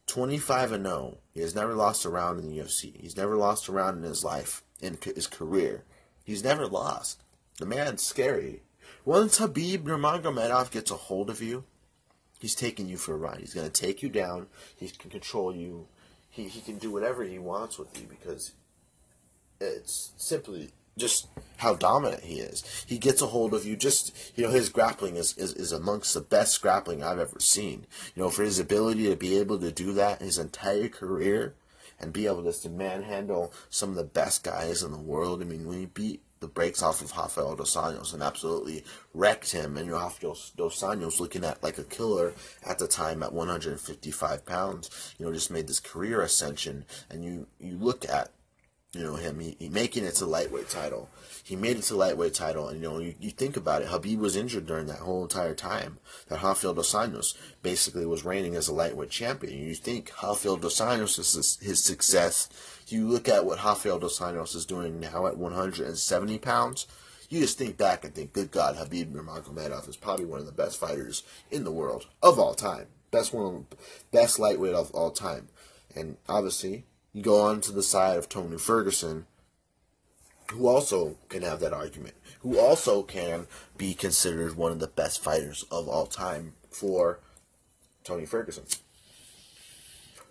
[0.07, 1.18] 25 and 0.
[1.33, 2.94] He has never lost a round in the UFC.
[3.00, 5.85] He's never lost a round in his life, in his career.
[6.22, 7.22] He's never lost.
[7.59, 8.62] The man's scary.
[9.05, 11.64] Once Khabib Nurmagomedov gets a hold of you,
[12.44, 13.40] he's taking you for a ride.
[13.40, 14.48] He's going to take you down.
[14.76, 15.87] He can control you.
[16.28, 18.52] He, he can do whatever he wants with you because
[19.62, 22.85] it's simply just how dominant he is.
[22.87, 23.76] He gets a hold of you.
[23.76, 27.87] Just you know, his grappling is, is, is amongst the best grappling I've ever seen.
[28.14, 31.54] You know, for his ability to be able to do that his entire career
[31.98, 35.40] and be able to manhandle some of the best guys in the world.
[35.40, 39.52] I mean, when he beat the brakes off of Rafael dos Anjos and absolutely wrecked
[39.52, 42.35] him, and Rafael dos Anjos looking at like a killer
[42.66, 46.85] at the time at 155 pounds, you know, just made this career ascension.
[47.09, 48.30] And you you look at
[48.94, 51.09] you know him he, he making it to lightweight title.
[51.42, 53.88] He made it to lightweight title, and you know you, you think about it.
[53.88, 58.54] Habib was injured during that whole entire time that Rafael dos Anjos basically was reigning
[58.54, 59.59] as a lightweight champion.
[59.59, 62.48] You think Rafael dos Anjos is his success.
[62.88, 66.87] You look at what Rafael dos Anjos is doing now at 170 pounds.
[67.28, 70.52] You just think back and think, good God, Habib Nurmagomedov is probably one of the
[70.52, 72.87] best fighters in the world of all time.
[73.11, 73.66] Best one,
[74.12, 75.48] best lightweight of all time.
[75.96, 79.27] And obviously, you go on to the side of Tony Ferguson,
[80.50, 83.46] who also can have that argument, who also can
[83.79, 87.20] be considered one of the best fighters of all time for
[88.03, 88.64] Tony Ferguson.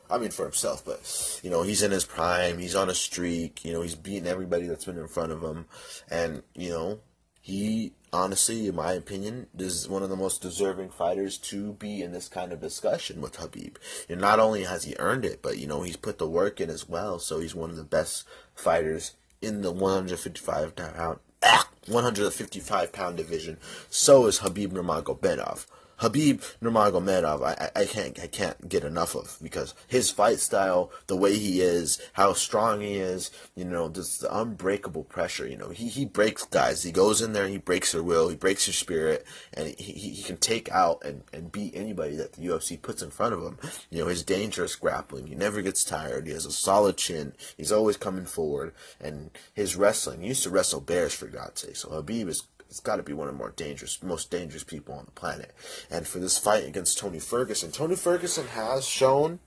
[0.10, 2.60] I mean, for himself, but you know, he's in his prime.
[2.60, 3.66] He's on a streak.
[3.66, 5.66] You know, he's beating everybody that's been in front of him,
[6.12, 7.00] and you know,
[7.44, 12.14] he honestly, in my opinion, is one of the most deserving fighters to be in
[12.14, 13.76] this kind of discussion with Habib.
[14.08, 16.70] And not only has he earned it, but you know, he's put the work in
[16.70, 17.20] as well.
[17.20, 18.24] So he's one of the best
[18.56, 23.58] fighters in the 155 pound, ah, 155 pound division.
[23.90, 25.66] So is Habib Nurmagomedov.
[26.04, 31.16] Habib Nurmagomedov, I, I can't I can't get enough of because his fight style, the
[31.16, 35.48] way he is, how strong he is, you know, this the unbreakable pressure.
[35.48, 36.84] You know, he, he breaks guys.
[36.84, 40.10] He goes in there, he breaks their will, he breaks their spirit, and he, he,
[40.10, 43.42] he can take out and, and beat anybody that the UFC puts in front of
[43.42, 43.58] him.
[43.90, 45.28] You know, his dangerous grappling.
[45.28, 46.28] He never gets tired.
[46.28, 47.34] He has a solid chin.
[47.56, 50.22] He's always coming forward, and his wrestling.
[50.22, 51.78] He used to wrestle bears for God's sake.
[51.78, 54.96] So Habib is it's got to be one of the more dangerous, most dangerous people
[54.96, 55.54] on the planet.
[55.92, 59.38] And for this fight against Tony Ferguson, Tony Ferguson has shown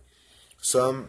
[0.61, 1.09] some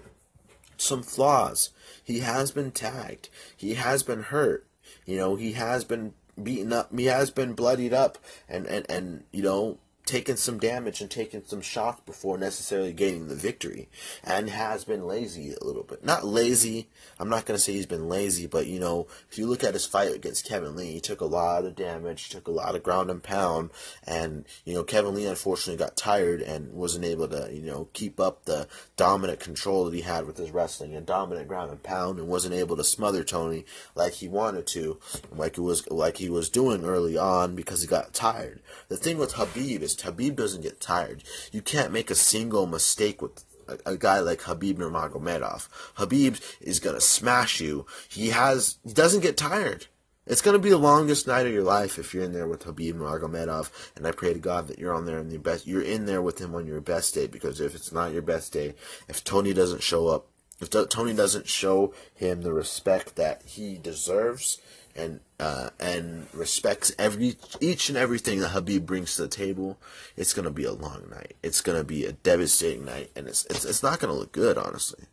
[0.78, 1.70] some flaws.
[2.04, 3.30] He has been tagged.
[3.56, 4.66] He has been hurt.
[5.06, 6.90] You know, he has been beaten up.
[6.98, 8.18] He has been bloodied up,
[8.50, 9.78] and and and you know
[10.08, 13.90] taken some damage and taken some shots before necessarily gaining the victory
[14.24, 16.04] and has been lazy a little bit.
[16.04, 16.88] Not lazy,
[17.20, 19.74] I'm not going to say he's been lazy, but you know, if you look at
[19.74, 22.84] his fight against Kevin Lee, he took a lot of damage, took a lot of
[22.84, 23.70] ground and pound,
[24.06, 28.20] and you know, Kevin Lee unfortunately got tired and wasn't able to, you know, keep
[28.20, 32.18] up the dominant control that he had with his wrestling and dominant ground and pound
[32.18, 35.00] and wasn't able to smother Tony like he wanted to,
[35.32, 38.62] like it was like he was doing early on because he got tired.
[38.88, 41.24] The thing with Habib is Habib doesn't get tired.
[41.52, 45.68] You can't make a single mistake with a, a guy like Habib Nurmagomedov.
[45.96, 47.86] Habib is gonna smash you.
[48.10, 49.88] He has he doesn't get tired.
[50.26, 52.98] It's gonna be the longest night of your life if you're in there with Habib
[52.98, 55.66] Nurmagomedov, and I pray to God that you're on there in the best.
[55.66, 58.52] You're in there with him on your best day because if it's not your best
[58.52, 58.76] day,
[59.08, 60.28] if Tony doesn't show up,
[60.60, 64.60] if Tony doesn't show him the respect that he deserves,
[64.98, 69.78] and uh, and respects every each and everything that Habib brings to the table,
[70.16, 71.36] it's gonna be a long night.
[71.44, 75.06] It's gonna be a devastating night, and it's it's, it's not gonna look good, honestly.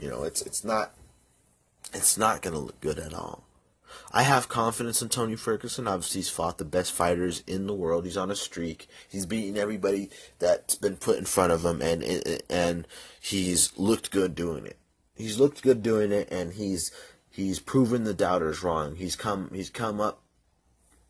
[0.00, 0.94] You know, it's it's not
[1.92, 3.44] it's not gonna look good at all.
[4.12, 5.88] I have confidence in Tony Ferguson.
[5.88, 8.04] Obviously, he's fought the best fighters in the world.
[8.04, 8.88] He's on a streak.
[9.08, 12.02] He's beaten everybody that's been put in front of him, and
[12.48, 12.86] and
[13.20, 14.78] he's looked good doing it.
[15.14, 16.92] He's looked good doing it, and he's
[17.30, 18.96] He's proven the doubters wrong.
[18.96, 20.22] He's come he's come up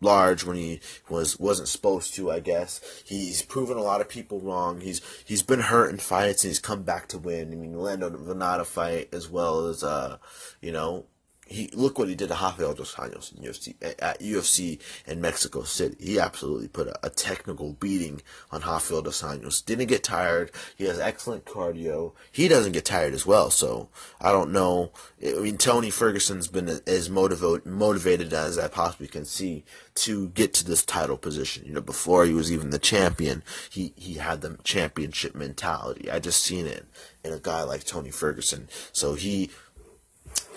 [0.00, 2.80] large when he was wasn't supposed to, I guess.
[3.04, 4.80] He's proven a lot of people wrong.
[4.80, 7.52] He's he's been hurt in fights and he's come back to win.
[7.52, 10.18] I mean, Lando Vannata fight as well as uh,
[10.60, 11.06] you know,
[11.50, 15.64] he look what he did to Rafael dos Anjos in UFC at UFC in Mexico
[15.64, 15.96] City.
[15.98, 19.64] He absolutely put a, a technical beating on Rafael dos Anjos.
[19.64, 20.52] Didn't get tired.
[20.76, 22.12] He has excellent cardio.
[22.30, 23.50] He doesn't get tired as well.
[23.50, 23.88] So
[24.20, 24.92] I don't know.
[25.26, 29.64] I mean, Tony Ferguson's been as motivated motivated as I possibly can see
[29.96, 31.66] to get to this title position.
[31.66, 36.08] You know, before he was even the champion, he he had the championship mentality.
[36.08, 36.86] I just seen it
[37.24, 38.68] in a guy like Tony Ferguson.
[38.92, 39.50] So he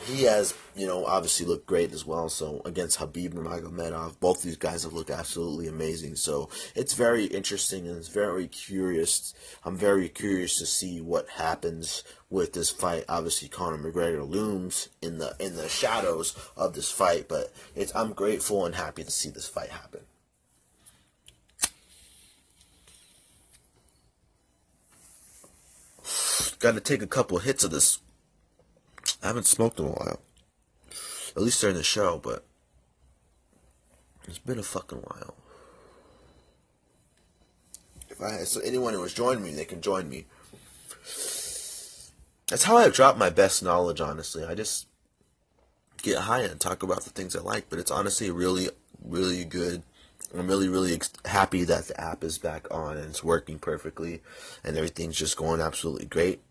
[0.06, 2.30] he has, you know, obviously looked great as well.
[2.30, 6.16] So against Habib Nurmagomedov, both these guys have looked absolutely amazing.
[6.16, 9.34] So it's very interesting and it's very curious.
[9.64, 13.06] I'm very curious to see what happens with this fight.
[13.08, 18.14] Obviously, Conor McGregor looms in the in the shadows of this fight, but it's I'm
[18.14, 20.02] grateful and happy to see this fight happen.
[26.60, 28.00] Got to take a couple hits of this
[29.24, 30.20] I haven't smoked in a while.
[31.36, 32.46] At least during the show, but
[34.28, 35.36] it's been a fucking while.
[38.10, 40.26] If I so anyone who has joined me, they can join me.
[42.48, 44.44] That's how I've dropped my best knowledge, honestly.
[44.44, 44.88] I just
[46.02, 48.70] get high and talk about the things I like, but it's honestly really,
[49.04, 49.84] really good.
[50.38, 54.22] I'm really, really happy that the app is back on and it's working perfectly
[54.64, 56.42] and everything's just going absolutely great.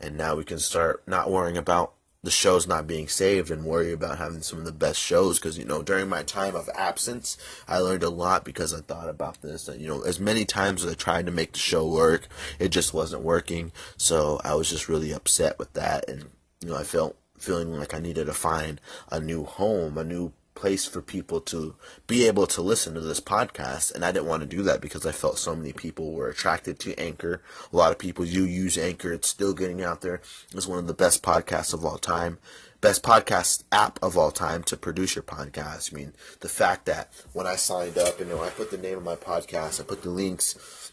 [0.00, 3.92] And now we can start not worrying about the shows not being saved and worry
[3.92, 5.38] about having some of the best shows.
[5.38, 7.36] Because you know during my time of absence
[7.68, 10.84] i learned a lot because i thought about this and you know as many times
[10.84, 13.72] as i tried to make the show work it just wasn't working.
[13.96, 16.08] So i was just really upset with that.
[16.08, 20.04] And you know i felt feeling like i needed to find a new home a
[20.04, 21.74] new place for people to
[22.06, 25.04] be able to listen to this podcast and I didn't want to do that because
[25.04, 27.42] I felt so many people were attracted to Anchor.
[27.72, 29.12] A lot of people you use Anchor.
[29.12, 30.20] It's still getting out there.
[30.52, 32.38] It's one of the best podcasts of all time.
[32.80, 35.92] Best podcast app of all time to produce your podcast.
[35.92, 38.78] I mean, the fact that when I signed up and you know, I put the
[38.78, 40.92] name of my podcast, I put the links,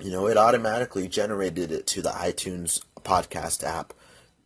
[0.00, 3.94] you know, it automatically generated it to the iTunes podcast app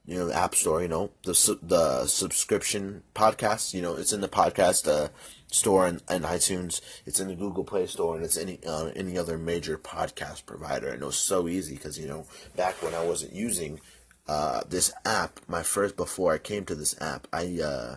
[0.07, 4.21] you know, the App Store, you know, the the subscription podcast, you know, it's in
[4.21, 5.09] the podcast uh,
[5.49, 6.81] store and, and iTunes.
[7.05, 10.89] It's in the Google Play Store and it's any uh, any other major podcast provider.
[10.89, 13.81] And it was so easy because you know, back when I wasn't using
[14.29, 17.97] uh, this app, my first before I came to this app, I uh,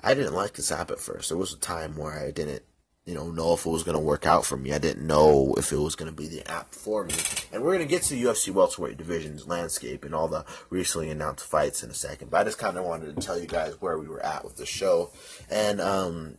[0.00, 1.28] I didn't like this app at first.
[1.28, 2.62] There was a time where I didn't
[3.04, 4.72] you know, know if it was going to work out for me.
[4.72, 7.14] I didn't know if it was going to be the app for me.
[7.52, 11.10] And we're going to get to the UFC welterweight divisions landscape and all the recently
[11.10, 12.30] announced fights in a second.
[12.30, 14.56] But I just kind of wanted to tell you guys where we were at with
[14.56, 15.10] the show.
[15.50, 16.38] And um,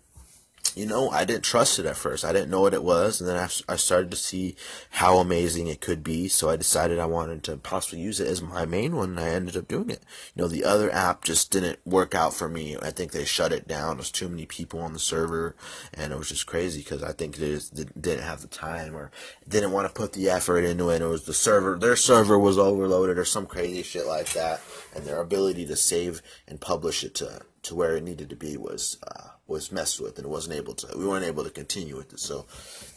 [0.76, 2.26] you know, I didn't trust it at first.
[2.26, 4.56] I didn't know what it was, and then I, started to see
[4.92, 6.28] how amazing it could be.
[6.28, 9.30] So I decided I wanted to possibly use it as my main one, and I
[9.30, 10.02] ended up doing it.
[10.36, 12.76] You know, the other app just didn't work out for me.
[12.82, 13.98] I think they shut it down.
[13.98, 15.56] There's too many people on the server,
[15.94, 17.60] and it was just crazy because I think they
[18.00, 19.12] didn't have the time or
[19.48, 21.02] didn't want to put the effort into it.
[21.02, 24.62] It was the server, their server was overloaded or some crazy shit like that,
[24.96, 28.58] and their ability to save and publish it to to where it needed to be
[28.58, 28.98] was.
[29.08, 32.20] Uh, was messed with and wasn't able to we weren't able to continue with it.
[32.20, 32.46] So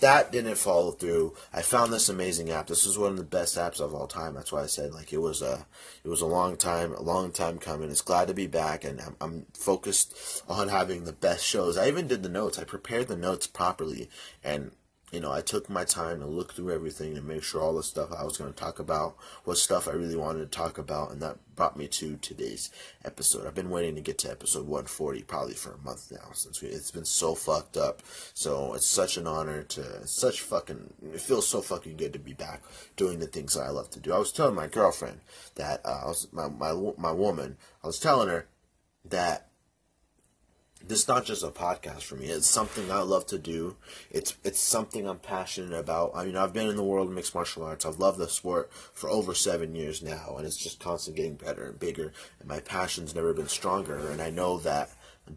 [0.00, 1.34] that didn't follow through.
[1.52, 2.68] I found this amazing app.
[2.68, 4.34] This was one of the best apps of all time.
[4.34, 5.66] That's why i said like it was a
[6.04, 7.90] it was a long time a long time coming.
[7.90, 11.76] It's glad to be back and I'm, I'm focused on having the best shows.
[11.76, 12.58] I even did the notes.
[12.58, 14.08] I prepared the notes properly
[14.44, 14.70] and
[15.12, 17.82] you know, I took my time to look through everything and make sure all the
[17.84, 21.12] stuff I was going to talk about was stuff I really wanted to talk about,
[21.12, 22.70] and that brought me to today's
[23.04, 23.46] episode.
[23.46, 26.68] I've been waiting to get to episode 140 probably for a month now since we,
[26.68, 28.02] it's been so fucked up.
[28.34, 32.34] So it's such an honor to, such fucking, it feels so fucking good to be
[32.34, 32.62] back
[32.96, 34.12] doing the things I love to do.
[34.12, 35.20] I was telling my girlfriend
[35.54, 38.48] that, uh, I was, my, my, my woman, I was telling her
[39.04, 39.45] that
[40.88, 42.26] this is not just a podcast for me.
[42.26, 43.76] It's something I love to do.
[44.10, 46.12] It's it's something I'm passionate about.
[46.14, 47.84] I mean, I've been in the world of mixed martial arts.
[47.84, 51.64] I've loved the sport for over seven years now, and it's just constantly getting better
[51.64, 52.12] and bigger.
[52.40, 54.08] And my passion's never been stronger.
[54.08, 54.90] And I know that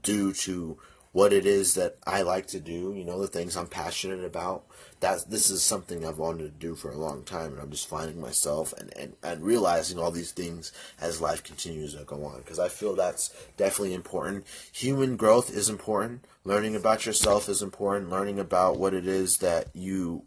[0.04, 0.78] due to
[1.12, 4.66] what it is that I like to do, you know, the things I'm passionate about.
[5.00, 7.88] That this is something I've wanted to do for a long time, and I'm just
[7.88, 12.40] finding myself and, and, and realizing all these things as life continues to go on.
[12.40, 14.46] Because I feel that's definitely important.
[14.74, 16.26] Human growth is important.
[16.44, 18.10] Learning about yourself is important.
[18.10, 20.26] Learning about what it is that you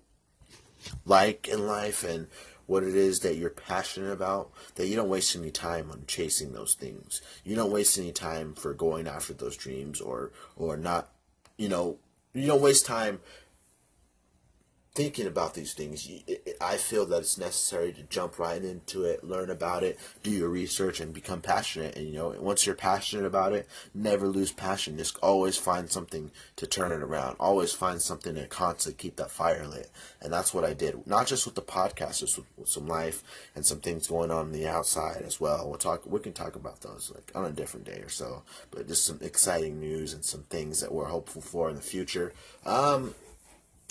[1.04, 2.26] like in life and
[2.72, 6.54] what it is that you're passionate about, that you don't waste any time on chasing
[6.54, 7.20] those things.
[7.44, 11.10] You don't waste any time for going after those dreams or or not,
[11.58, 11.98] you know,
[12.32, 13.20] you don't waste time
[14.94, 16.06] thinking about these things,
[16.60, 20.50] I feel that it's necessary to jump right into it, learn about it, do your
[20.50, 21.96] research, and become passionate.
[21.96, 24.98] And you know, once you're passionate about it, never lose passion.
[24.98, 27.36] Just always find something to turn it around.
[27.40, 29.90] Always find something to constantly keep that fire lit.
[30.20, 31.06] And that's what I did.
[31.06, 33.22] Not just with the podcast, just with, with some life
[33.54, 35.68] and some things going on, on the outside as well.
[35.68, 36.04] We'll talk.
[36.04, 38.42] We can talk about those like on a different day or so.
[38.70, 42.32] But just some exciting news and some things that we're hopeful for in the future.
[42.66, 43.14] Um,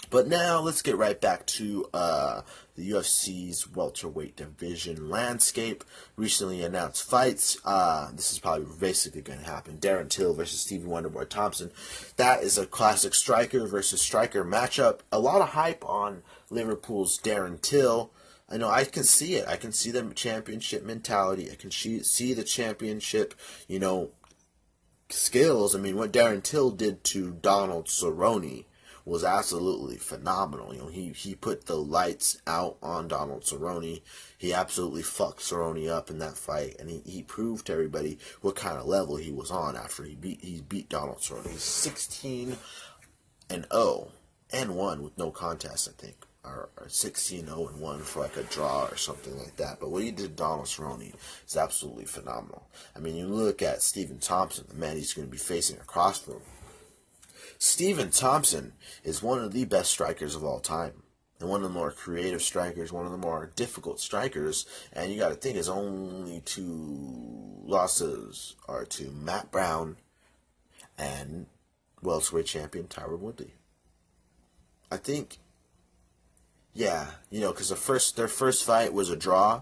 [0.10, 2.42] but now let's get right back to uh,
[2.76, 5.84] the UFC's welterweight division landscape.
[6.16, 7.58] Recently announced fights.
[7.64, 9.78] Uh, this is probably basically going to happen.
[9.78, 11.72] Darren Till versus Stevie Wonderboy Thompson.
[12.18, 15.00] That is a classic striker versus striker matchup.
[15.12, 18.12] A lot of hype on Liverpool's Darren Till.
[18.50, 19.48] I know I can see it.
[19.48, 21.50] I can see the championship mentality.
[21.50, 23.34] I can see the championship,
[23.70, 24.10] you know,
[25.10, 25.74] skills.
[25.74, 28.66] I mean, what Darren Till did to Donald Cerrone
[29.06, 30.74] was absolutely phenomenal.
[30.74, 34.02] You know, he, he put the lights out on Donald Cerrone.
[34.38, 38.56] He absolutely fucked Cerrone up in that fight, and he, he proved to everybody what
[38.56, 41.50] kind of level he was on after he beat he beat Donald Cerrone.
[41.50, 42.58] He's 16
[43.50, 44.12] and 0
[44.52, 46.26] and 1 with no contest, I think.
[46.44, 49.80] Or, 16 0 and 1 for like a draw or something like that.
[49.80, 51.14] But what he did Donald Cerrone
[51.48, 52.68] is absolutely phenomenal.
[52.96, 56.20] I mean, you look at Stephen Thompson, the man he's going to be facing across
[56.20, 56.42] from
[57.64, 61.04] Stephen Thompson is one of the best strikers of all time.
[61.40, 64.66] and one of the more creative strikers, one of the more difficult strikers.
[64.92, 69.98] And you got to think his only two losses are to Matt Brown
[70.98, 71.46] and
[72.02, 73.54] welterweight champion Tyron Woodley.
[74.92, 75.38] I think,
[76.74, 79.62] yeah, you know, because the first their first fight was a draw,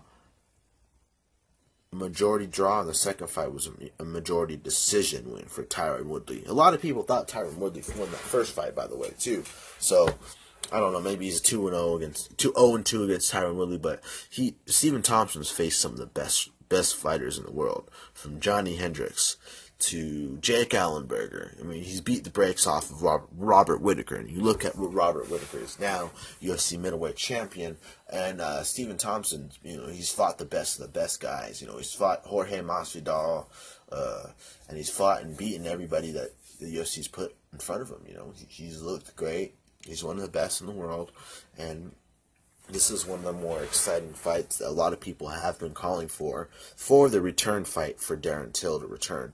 [1.91, 6.43] majority draw, the second fight was a, majority decision win for Tyron Woodley.
[6.45, 9.43] A lot of people thought Tyron Woodley won that first fight, by the way, too.
[9.79, 10.07] So
[10.71, 11.01] I don't know.
[11.01, 14.55] Maybe he's two and zero against two zero and two against Tyron Woodley, but he
[14.65, 19.37] Stephen Thompson's faced some of the best best fighters in the world, from Johnny Hendricks
[19.79, 21.59] to Jake Ellenberger.
[21.59, 24.77] I mean, he's beat the brakes off of Robert, Robert Whitaker, and you look at
[24.77, 26.11] what Robert Whitaker is now,
[26.41, 27.77] UFC middleweight champion,
[28.11, 29.51] and uh, Stephen Thompson.
[29.63, 31.61] You know, he's fought the best of the best guys.
[31.61, 33.45] You know, he's fought Jorge Masvidal,
[33.91, 34.27] uh,
[34.67, 38.01] and he's fought and beaten everybody that the UFC's put in front of him.
[38.07, 39.55] You know, he, he's looked great.
[39.85, 41.13] He's one of the best in the world,
[41.57, 41.93] and
[42.71, 45.73] this is one of the more exciting fights that a lot of people have been
[45.73, 49.31] calling for for the return fight for Darren Till to return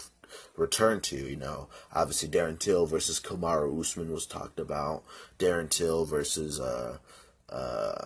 [0.58, 1.16] return to.
[1.16, 5.04] You know, obviously Darren Till versus Kamaru Usman was talked about.
[5.40, 6.98] Darren Till versus uh
[7.50, 8.06] uh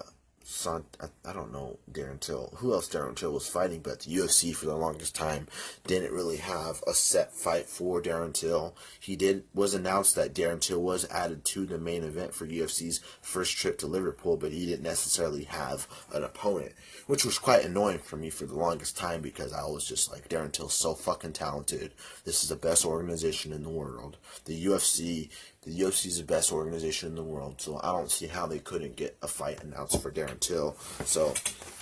[0.52, 2.52] Son, I, I, don't know Darren Till.
[2.56, 3.82] Who else Darren Till was fighting?
[3.82, 5.48] But the UFC for the longest time
[5.86, 8.76] didn't really have a set fight for Darren Till.
[9.00, 13.00] He did was announced that Darren Till was added to the main event for UFC's
[13.22, 16.74] first trip to Liverpool, but he didn't necessarily have an opponent,
[17.06, 20.30] which was quite annoying for me for the longest time because I was just like
[20.30, 21.94] Darren Till's so fucking talented.
[22.26, 24.18] This is the best organization in the world.
[24.46, 25.30] The UFC
[25.64, 28.60] the UFC is the best organization in the world, so I don't see how they
[28.60, 30.76] couldn't get a fight announced for Darren Till.
[31.06, 31.34] So,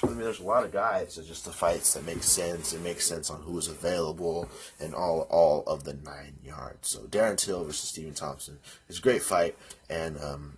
[0.03, 1.17] I mean, there's a lot of guys.
[1.17, 2.73] It's just the fights that make sense.
[2.73, 4.49] It makes sense on who is available
[4.79, 6.89] and all all of the nine yards.
[6.89, 9.57] So, Darren Till versus Stephen Thompson is a great fight,
[9.89, 10.57] and um,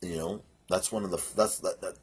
[0.00, 1.96] you know that's one of the that's that, that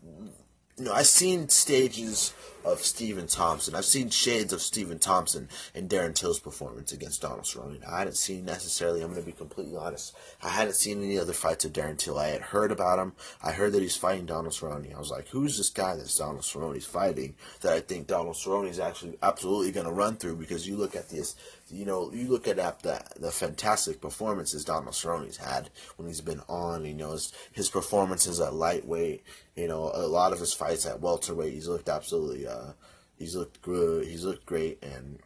[0.78, 2.34] you know, I've seen stages
[2.64, 3.76] of Stephen Thompson.
[3.76, 7.88] I've seen shades of Stephen Thompson in Darren Till's performance against Donald Cerrone.
[7.88, 11.34] I hadn't seen necessarily, I'm going to be completely honest, I hadn't seen any other
[11.34, 12.18] fights of Darren Till.
[12.18, 13.14] I had heard about him.
[13.44, 14.94] I heard that he's fighting Donald Cerrone.
[14.94, 18.70] I was like, who's this guy that Donald Cerrone's fighting that I think Donald Cerrone
[18.70, 21.36] is actually absolutely going to run through because you look at this
[21.72, 26.42] you know, you look at the the fantastic performances Donald Cerrone's had when he's been
[26.50, 26.86] on.
[26.86, 29.24] You know, his, his performances at lightweight.
[29.56, 32.48] You know, a lot of his fights at welterweight, he's looked absolutely.
[32.48, 32.74] Uh, Uh,
[33.18, 34.06] he's looked good.
[34.06, 35.20] He's looked great, and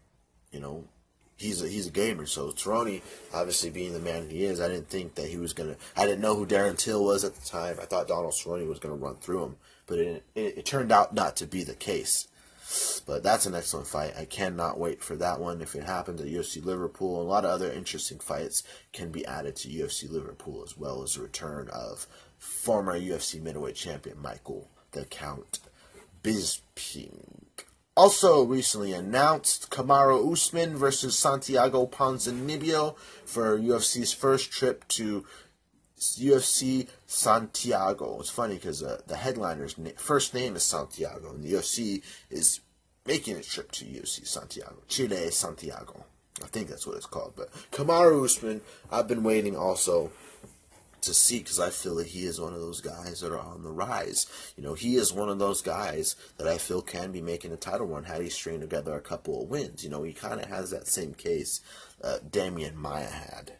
[0.52, 0.86] you know,
[1.38, 2.26] he's a, he's a gamer.
[2.26, 3.02] So Cerrone,
[3.34, 5.76] obviously being the man he is, I didn't think that he was gonna.
[5.96, 7.78] I didn't know who Darren Till was at the time.
[7.82, 9.56] I thought Donald Cerrone was gonna run through him,
[9.88, 12.28] but it, it, it turned out not to be the case.
[13.06, 14.16] But that's an excellent fight.
[14.18, 15.62] I cannot wait for that one.
[15.62, 19.56] If it happens at UFC Liverpool, a lot of other interesting fights can be added
[19.58, 22.08] to UFC Liverpool as well as the return of
[22.40, 25.60] former UFC middleweight champion Michael the Count
[26.26, 27.44] Bisping.
[27.96, 35.24] Also recently announced Kamaru Usman versus Santiago Ponzinibbio for UFC's first trip to
[36.00, 38.20] UFC Santiago.
[38.20, 42.02] It's funny because uh, the headliner's na- first name is Santiago, and the UFC
[42.32, 42.60] is
[43.06, 46.06] making a trip to UFC Santiago, Chile Santiago.
[46.44, 47.34] I think that's what it's called.
[47.38, 48.62] But Kamaru Usman,
[48.92, 50.12] I've been waiting also
[51.06, 53.64] to see because I feel that he is one of those guys that are on
[53.64, 54.28] the rise.
[54.58, 57.58] You know, he is one of those guys that I feel can be making a
[57.58, 59.84] title run had he string together a couple of wins.
[59.84, 61.62] You know, he kind of has that same case
[62.04, 63.54] uh, Demian Maia had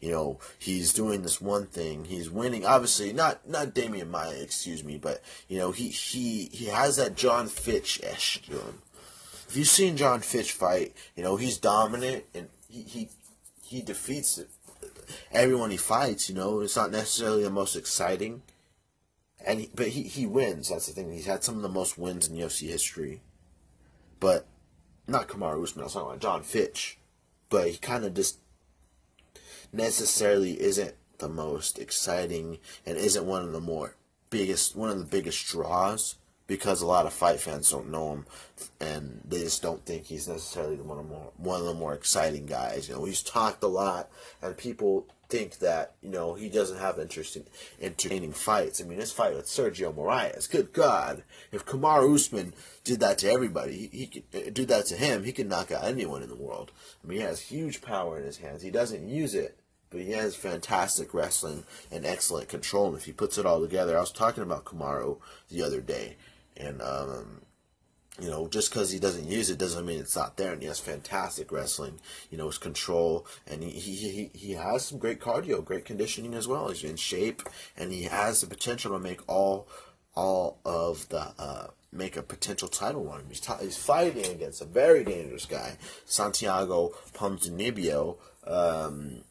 [0.00, 2.04] you know, he's doing this one thing.
[2.04, 2.66] He's winning.
[2.66, 7.16] Obviously, not not Demian Maia, excuse me, but you know, he he he has that
[7.16, 8.42] Jon Fitch ish.
[9.48, 13.08] If you've seen Jon Fitch fight, you know he's dominant and he he,
[13.62, 14.38] he defeats
[15.32, 16.28] everyone he fights.
[16.28, 18.42] You know, it's not necessarily the most exciting,
[19.44, 20.68] and he, but he he wins.
[20.68, 21.12] That's the thing.
[21.12, 23.22] He's had some of the most wins in UFC history,
[24.20, 24.46] but
[25.06, 25.82] not Kamaru Usman.
[25.82, 26.98] I was talking about Jon Fitch,
[27.48, 28.38] but he kind of just
[29.72, 33.96] necessarily isn't the most exciting and isn't one of the more
[34.30, 36.16] biggest one of the biggest draws
[36.46, 38.26] because a lot of fight fans don't know him
[38.80, 41.94] and they just don't think he's necessarily one of the more one of the more
[41.94, 42.88] exciting guys.
[42.88, 47.00] You know, he's talked a lot and people think that, you know, he doesn't have
[47.00, 47.44] interest in
[47.80, 48.80] entertaining fights.
[48.80, 51.24] I mean his fight with Sergio Moraes, good God.
[51.50, 55.24] If Kamaru Usman did that to everybody, he, he could uh, do that to him,
[55.24, 56.70] he could knock out anyone in the world.
[57.02, 58.62] I mean he has huge power in his hands.
[58.62, 59.58] He doesn't use it
[59.90, 62.88] but he has fantastic wrestling and excellent control.
[62.88, 65.18] And if he puts it all together, I was talking about Kamaru
[65.48, 66.16] the other day,
[66.56, 67.42] and um,
[68.20, 70.52] you know, just because he doesn't use it doesn't mean it's not there.
[70.52, 72.00] And he has fantastic wrestling,
[72.30, 76.48] you know, his control, and he he, he, has some great cardio, great conditioning as
[76.48, 76.68] well.
[76.68, 77.42] He's in shape,
[77.76, 79.68] and he has the potential to make all
[80.14, 83.24] all of the uh, make a potential title run.
[83.28, 88.16] He's, t- he's fighting against a very dangerous guy, Santiago Ponzinibbio.
[88.46, 89.24] Um,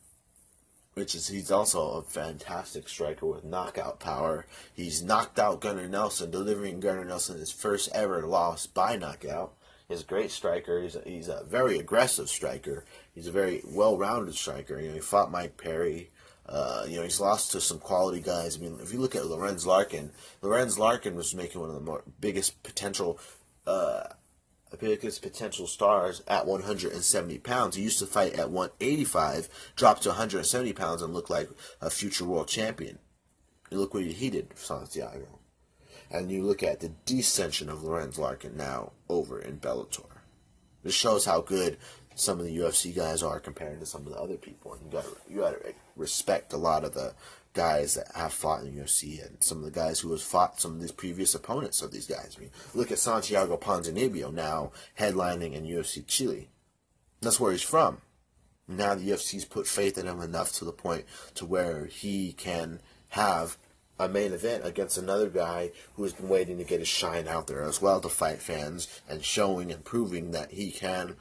[0.96, 4.46] which is he's also a fantastic striker with knockout power.
[4.74, 9.54] He's knocked out Gunnar Nelson, delivering Gunnar Nelson his first ever loss by knockout.
[9.89, 10.82] He's a great striker.
[10.82, 12.86] He's a, he's a very aggressive striker.
[13.14, 14.80] He's a very well-rounded striker.
[14.80, 16.12] You know, he fought Mike Perry.
[16.48, 18.58] Uh, you know, he's lost to some quality guys.
[18.58, 21.82] I mean, if you look at Lorenz Larkin, Lorenz Larkin was making one of the
[21.82, 23.20] more biggest potential
[23.68, 24.04] uh,
[24.76, 27.76] biggest potential stars at 170 pounds.
[27.76, 31.49] He used to fight at 185, dropped to 170 pounds, and looked like
[31.82, 32.99] a future world champion.
[33.69, 35.39] You look what he did, Santiago.
[36.11, 40.05] And you look at the descension of Lorenz Larkin now over in Bellator.
[40.84, 41.78] This shows how good
[42.13, 44.73] some of the UFC guys are compared to some of the other people.
[44.73, 47.13] And you got you got to respect a lot of the
[47.56, 50.60] guys that have fought in the UFC and some of the guys who have fought
[50.60, 52.36] some of these previous opponents of these guys.
[52.38, 56.49] I mean, look at Santiago Ponzinibbio now headlining in UFC Chile.
[57.22, 58.01] That's where he's from.
[58.68, 62.82] Now the UFC's put faith in him enough to the point to where he can
[63.10, 63.58] have
[63.97, 67.47] a main event against another guy who has been waiting to get his shine out
[67.47, 71.16] there as well to fight fans and showing and proving that he can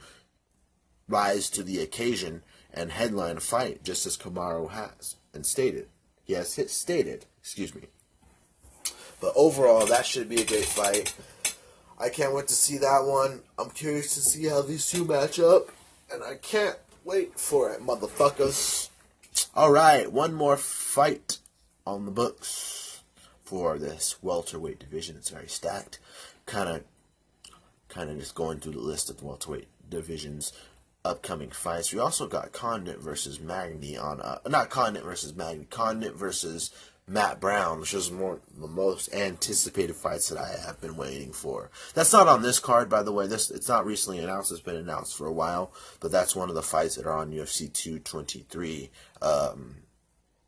[1.07, 5.87] rise to the occasion and headline a fight just as Kamaru has and stated.
[6.25, 7.25] Yes, it's stated.
[7.39, 7.83] Excuse me.
[9.21, 11.13] But overall, that should be a great fight.
[11.99, 13.41] I can't wait to see that one.
[13.57, 15.69] I'm curious to see how these two match up.
[16.11, 18.89] And I can't wait for it, motherfuckers.
[19.55, 21.39] Alright, one more fight
[21.85, 23.01] on the books
[23.43, 25.15] for this welterweight division.
[25.15, 25.99] It's very stacked.
[26.45, 26.83] Kind of,
[27.87, 30.51] kind of just going through the list of the welterweight divisions
[31.05, 31.93] upcoming fights.
[31.93, 36.71] We also got Condit versus Magny on uh, not Condit versus Magny, Condit versus
[37.07, 41.69] Matt Brown, which is more the most anticipated fights that I have been waiting for.
[41.93, 43.27] That's not on this card, by the way.
[43.27, 44.51] This it's not recently announced.
[44.51, 47.31] It's been announced for a while, but that's one of the fights that are on
[47.31, 48.89] UFC 223.
[49.21, 49.75] Um,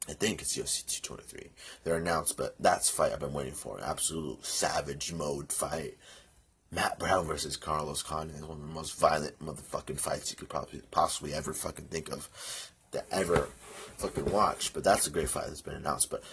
[0.10, 1.52] I think it's UFC 223.
[1.84, 3.80] They're announced, but that's fight I've been waiting for.
[3.84, 5.98] Absolute savage mode fight.
[6.72, 10.50] Matt Brown versus Carlos Condit is one of the most violent motherfucking fights you could
[10.50, 12.30] probably possibly ever fucking think of
[12.92, 13.48] to ever
[13.98, 14.74] fucking watch.
[14.74, 16.10] But that's a great fight that's been announced.
[16.10, 16.24] But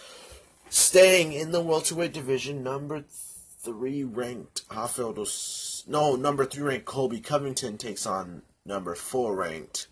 [0.71, 7.21] staying in the welterweight division, number three ranked Rafael dos no number three ranked Colby
[7.21, 9.87] Covington takes on number four ranked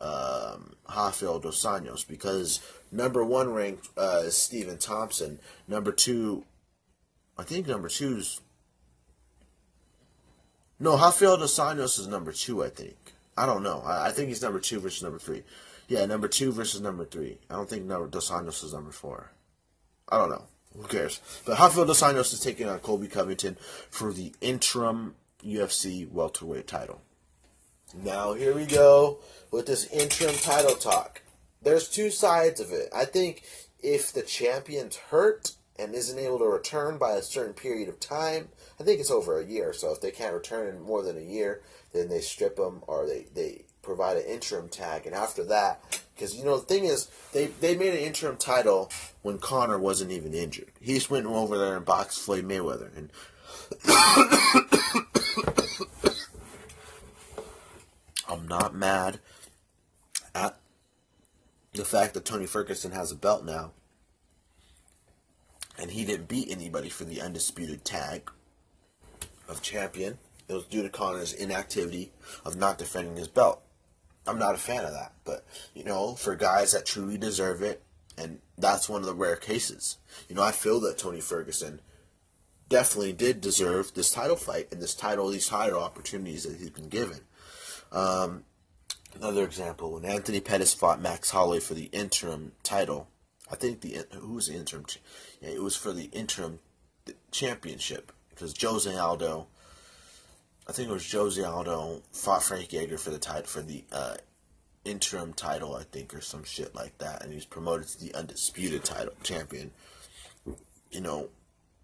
[0.00, 2.60] um, Rafael dos Anjos because
[2.90, 5.38] number one ranked uh, Stephen Thompson.
[5.68, 6.44] Number two,
[7.38, 8.40] I think number two is
[10.78, 12.96] no, Rafael dos Anjos is number two, I think.
[13.36, 13.82] I don't know.
[13.84, 15.42] I, I, think he's number two versus number three.
[15.88, 17.38] Yeah, number two versus number three.
[17.50, 19.32] I don't think number dos Anjos is number four.
[20.08, 20.44] I don't know.
[20.76, 21.20] Who cares?
[21.44, 23.56] But Rafael dos Anjos is taking on Colby Covington
[23.90, 25.14] for the interim
[25.44, 27.00] UFC welterweight title.
[28.02, 29.18] Now here we go
[29.50, 31.22] with this interim title talk.
[31.62, 32.88] There's two sides of it.
[32.94, 33.42] I think
[33.80, 38.48] if the champion's hurt and isn't able to return by a certain period of time,
[38.78, 39.72] I think it's over a year.
[39.72, 41.62] So if they can't return in more than a year,
[41.92, 45.06] then they strip them or they, they provide an interim tag.
[45.06, 48.90] And after that, because you know the thing is, they they made an interim title
[49.22, 50.70] when Conor wasn't even injured.
[50.80, 53.10] He just went over there and boxed Floyd Mayweather, and
[58.28, 59.20] I'm not mad
[60.34, 60.58] at
[61.72, 63.72] the fact that Tony Ferguson has a belt now
[65.78, 68.30] and he didn't beat anybody for the undisputed tag
[69.48, 70.18] of champion.
[70.48, 72.12] It was due to Conor's inactivity
[72.44, 73.62] of not defending his belt.
[74.26, 75.44] I'm not a fan of that, but
[75.74, 77.82] you know, for guys that truly deserve it,
[78.16, 79.98] and that's one of the rare cases.
[80.28, 81.80] You know, I feel that Tony Ferguson
[82.68, 86.88] definitely did deserve this title fight and this title, these title opportunities that he's been
[86.88, 87.20] given.
[87.92, 88.44] Um,
[89.14, 93.08] another example: when Anthony Pettis fought Max Holloway for the interim title,
[93.50, 94.86] I think the who was the interim?
[95.40, 96.60] Yeah, it was for the interim
[97.30, 99.46] championship because Jose Aldo,
[100.68, 104.16] I think it was Jose Aldo fought Frankie Edgar for the title for the uh,
[104.84, 108.14] interim title, I think, or some shit like that, and he was promoted to the
[108.14, 109.70] undisputed title champion.
[110.90, 111.28] You know,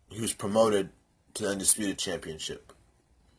[0.08, 0.90] he was promoted
[1.34, 2.72] to the undisputed championship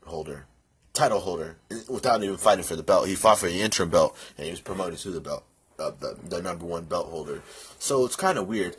[0.06, 0.48] holder,
[0.94, 1.58] title holder,
[1.88, 3.08] without even fighting for the belt.
[3.08, 5.44] He fought for the interim belt, and he was promoted to the belt,
[5.80, 7.42] uh, the the number one belt holder.
[7.80, 8.76] So it's kind of weird.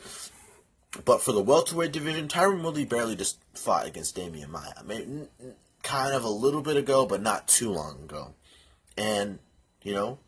[1.05, 4.73] But for the welterweight division, Tyron Woodley barely just fought against Demian Maia.
[4.77, 5.27] I mean,
[5.81, 8.35] kind of a little bit ago, but not too long ago.
[8.95, 9.39] And,
[9.81, 10.19] you know,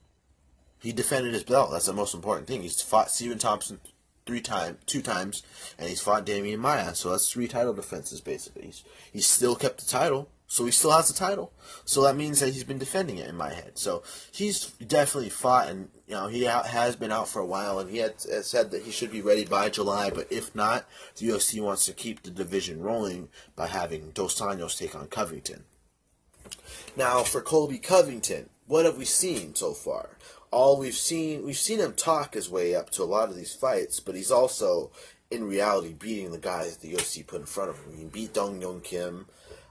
[0.79, 1.71] he defended his belt.
[1.71, 2.63] That's the most important thing.
[2.63, 3.79] He's fought Stephen Thompson
[4.25, 5.43] three times, two times,
[5.77, 6.95] and he's fought Demian Maia.
[6.95, 8.65] So that's three title defenses basically.
[8.65, 11.51] He's, he's still kept the title, so he still has the title.
[11.83, 13.77] So that means that he's been defending it in my head.
[13.77, 17.89] So he's definitely fought, and you know he has been out for a while, and
[17.89, 20.11] he had, had said that he should be ready by July.
[20.11, 20.87] But if not,
[21.17, 23.27] the UFC wants to keep the division rolling
[23.57, 25.65] by having Dos Anjos take on Covington.
[26.95, 30.11] Now for Colby Covington, what have we seen so far?
[30.51, 33.53] All we've seen, we've seen him talk his way up to a lot of these
[33.53, 34.91] fights, but he's also
[35.29, 37.97] in reality beating the guys the UFC put in front of him.
[37.97, 39.25] He beat Dong Hyun Kim.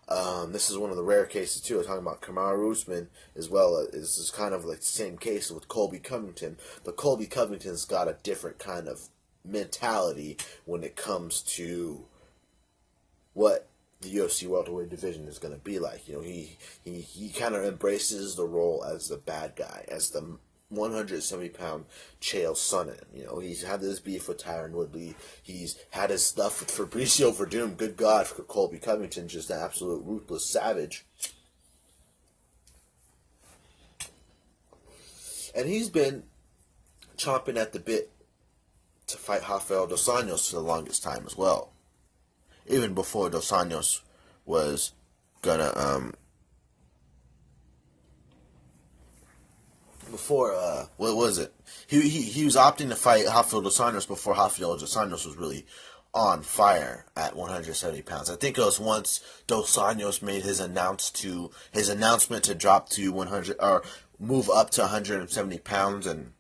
[0.09, 1.79] Um, this is one of the rare cases too.
[1.79, 3.87] I'm talking about Kamaru Usman as well.
[3.93, 8.09] This is kind of like the same case with Colby Covington, but Colby Covington's got
[8.09, 9.09] a different kind of
[9.45, 12.05] mentality when it comes to
[13.33, 13.69] what
[14.01, 16.07] the UFC welterweight division is going to be like.
[16.07, 20.11] You know, he he he kind of embraces the role as the bad guy, as
[20.11, 20.39] the
[20.69, 21.85] 170 pound
[22.21, 23.03] Chael Sonnen.
[23.15, 25.15] You know, he's had this beef with Tyron Woodley.
[25.43, 27.77] He's had his stuff with Fabricio Werdum.
[27.77, 31.05] Good God, for Colby Covington, just an absolute ruthless savage.
[35.55, 36.25] And he's been
[37.17, 38.11] chomping at the bit
[39.07, 41.73] to fight Rafael Dos Anjos for the longest time as well.
[42.67, 44.01] Even before Dos Anjos
[44.45, 44.93] was
[45.43, 46.15] gonna um,
[50.15, 51.53] before uh, what was it?
[51.89, 55.37] He, he he was opting to fight Rafael dos Anjos before Rafael dos Anjos was
[55.37, 55.67] really
[56.15, 58.31] on fire at 170 pounds.
[58.31, 62.89] I think it was once Dos Anjos made his announce to his announcement to drop
[62.91, 63.83] to 100 or
[64.21, 66.33] move up to 170 pounds and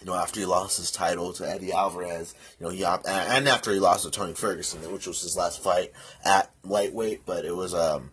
[0.00, 3.72] you know, after he lost his title to Eddie Alvarez, you know, he and after
[3.72, 5.92] he lost to Tony Ferguson, which was his last fight
[6.24, 8.10] at lightweight, but it was um,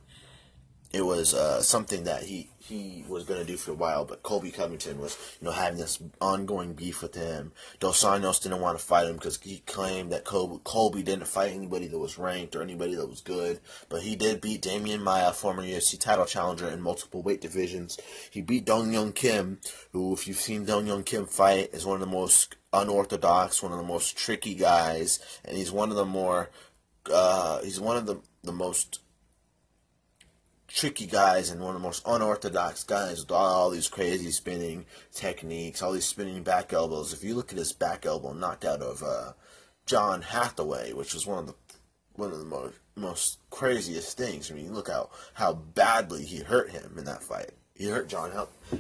[0.92, 4.24] it was uh, something that he he was going to do for a while, but
[4.24, 7.52] Colby Covington was, you know, having this ongoing beef with him.
[7.80, 11.52] Dos Anjos didn't want to fight him because he claimed that Colby, Colby didn't fight
[11.52, 13.60] anybody that was ranked or anybody that was good,
[13.90, 18.00] but he did beat Demian Maia, former UFC title challenger in multiple weight divisions.
[18.30, 19.60] He beat Dong Hyun Kim,
[19.92, 23.72] who, if you've seen Dong Hyun Kim fight, is one of the most unorthodox, one
[23.72, 26.52] of the most tricky guys, and he's one of the more,
[27.12, 29.00] uh, he's one of the, the most
[30.70, 35.82] tricky guys and one of the most unorthodox guys with all these crazy spinning techniques,
[35.82, 37.14] all these spinning back elbows.
[37.14, 39.34] If you look at his back elbow knocked out of uh,
[39.86, 41.56] John Hathaway, which was one of the
[42.16, 44.52] one of the most most craziest things.
[44.52, 47.52] I mean, look how how badly he hurt him in that fight.
[47.74, 48.32] He hurt John.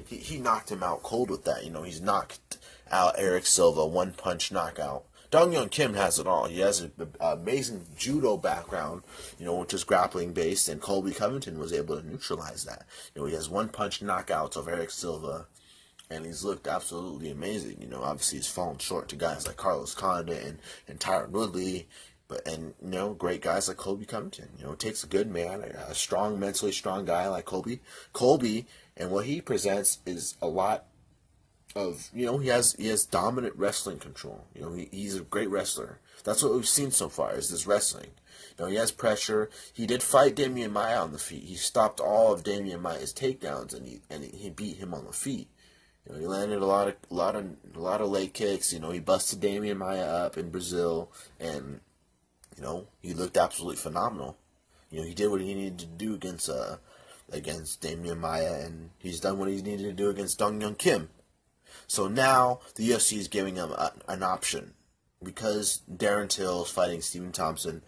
[0.06, 1.64] He he knocked him out cold with that.
[1.64, 2.58] You know, he's knocked
[2.92, 5.06] out Erick Silva one punch knockout.
[5.32, 6.46] Dong Hyun Kim has it all.
[6.46, 9.04] He has an amazing judo background,
[9.38, 12.86] you know, which is grappling based, and Colby Covington was able to neutralize that.
[13.14, 15.46] You know, he has one punch knockouts of Erick Silva,
[16.10, 17.78] and he's looked absolutely amazing.
[17.80, 21.88] You know, obviously he's fallen short to guys like Carlos Condit and, and Tyron Woodley,
[22.28, 24.50] but and you know, great guys like Colby Covington.
[24.58, 27.82] You know, it takes a good man, a strong, mentally strong guy like Colby.
[28.14, 28.66] Colby
[28.98, 30.86] and what he presents is a lot
[31.76, 34.46] of you know he has he has dominant wrestling control.
[34.56, 36.00] You know he, he's a great wrestler.
[36.24, 38.12] That's what we've seen so far is this wrestling.
[38.58, 39.50] You know he has pressure.
[39.74, 41.44] He did fight Demian Maia on the feet.
[41.44, 45.14] He stopped all of Demian Maia's takedowns and he and he beat him on the
[45.14, 45.50] feet.
[46.06, 47.46] You know he landed a lot of a lot of
[47.76, 48.74] a lot of leg kicks.
[48.74, 51.82] You know he busted Demian Maia up in Brazil and
[52.58, 54.38] you know he looked absolutely phenomenal.
[54.90, 56.78] You know he did what he needed to do against uh
[57.32, 61.10] against Demian Maia and he's done what he needed to do against Dong Hyun Kim.
[61.90, 64.76] So now the UFC is giving him a, an option
[65.24, 67.82] because Darren Till's fighting Stephen Thompson,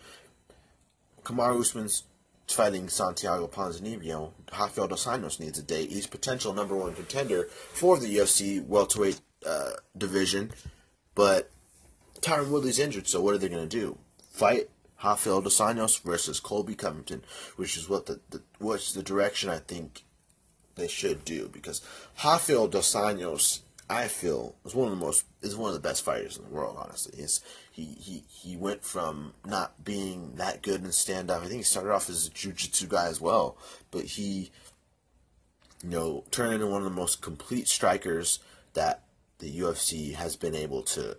[1.24, 2.04] Kamaru Usman's
[2.48, 5.92] fighting Santiago Ponzinibbio, Rafael dos Anjos needs a date.
[5.92, 10.52] He's potential number one contender for the UFC welterweight uh, division,
[11.14, 11.52] but
[12.22, 14.00] Tyron Woodley's injured, so what are they going to do?
[14.32, 14.72] Fight
[15.04, 17.24] Rafael dos Anjos versus Colby Covington,
[17.56, 20.06] which is what the, the what's the direction I think
[20.74, 21.82] they should do because
[22.24, 23.60] Rafael dos Anjos
[23.92, 26.50] I feel is one of the most is one of the best fighters in the
[26.50, 26.78] world.
[26.80, 31.42] Honestly, He's, he he he went from not being that good in standoff.
[31.42, 33.58] I think he started off as a jiu-jitsu guy as well,
[33.92, 34.52] but he
[35.84, 38.40] you know turned into one of the most complete strikers
[38.76, 39.04] that
[39.40, 41.18] the UFC has been able to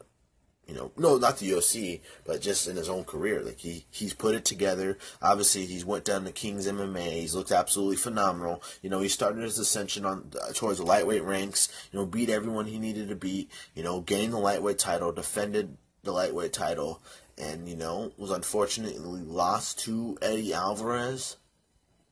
[0.67, 3.43] you know, no, not the UFC, but just in his own career.
[3.43, 4.97] Like he he's put it together.
[5.21, 7.13] Obviously, he's went down to King's MMA.
[7.13, 8.63] He's looked absolutely phenomenal.
[8.81, 11.69] You know, he started his ascension on uh, towards the lightweight ranks.
[11.91, 13.51] You know, beat everyone he needed to beat.
[13.75, 17.03] You know, gained the lightweight title, defended the lightweight title,
[17.37, 21.39] and you know was unfortunately lost to Eddie Alvarez.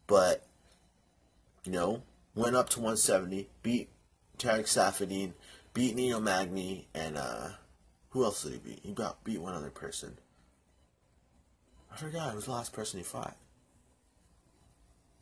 [0.08, 0.44] But
[1.64, 2.02] you know,
[2.34, 3.90] went up to 170, beat
[4.38, 5.34] Tarek Saffiedine,
[5.72, 7.50] beat Neil Magny, and uh,
[8.10, 8.80] who else did he beat?
[8.82, 10.18] He got beat one other person.
[11.92, 12.32] I forgot.
[12.32, 13.36] It was the last person he fought.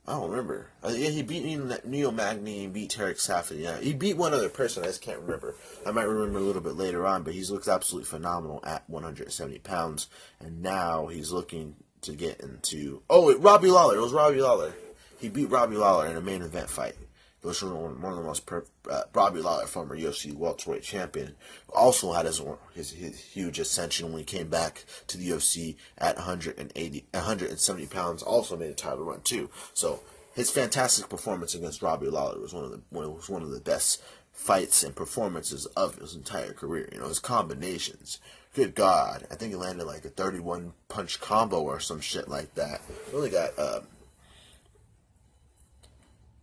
[0.06, 0.68] I don't remember.
[0.82, 1.44] Uh, yeah, he beat
[1.84, 3.60] Neil Magny and beat Tarek Saffiedine.
[3.60, 4.82] Yeah, he beat one other person.
[4.82, 5.54] I just can't remember.
[5.86, 9.58] I might remember a little bit later on, but he's looked absolutely phenomenal at 170
[9.58, 10.08] pounds,
[10.40, 13.02] and now he's looking to get into.
[13.10, 13.96] Oh, wait, Robbie Lawler.
[13.96, 14.72] It was Robbie Lawler.
[15.18, 16.94] He beat Robbie Lawler in a main event fight.
[17.42, 21.36] Was one, one of the most per, uh, Robbie Lawler, former UFC welterweight champion,
[21.68, 22.42] also had his,
[22.74, 28.22] his, his huge ascension when he came back to the UFC at 180, 170 pounds.
[28.22, 29.50] Also made a title run too.
[29.72, 30.00] So
[30.34, 34.02] his fantastic performance against Robbie Lawler was one of the was one of the best
[34.32, 36.88] fights and performances of his entire career.
[36.92, 38.20] You know his combinations.
[38.54, 42.54] Good God, I think he landed like a 31 punch combo or some shit like
[42.54, 42.80] that.
[43.12, 43.58] Really got.
[43.58, 43.80] Uh,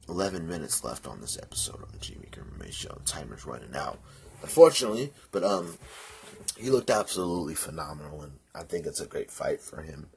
[0.08, 3.00] 11 minutes left on this episode of the Meeker MMA show.
[3.06, 4.00] Timer's running out,
[4.42, 5.12] unfortunately.
[5.32, 5.78] But um,
[6.58, 10.10] he looked absolutely phenomenal, and I think it's a great fight for him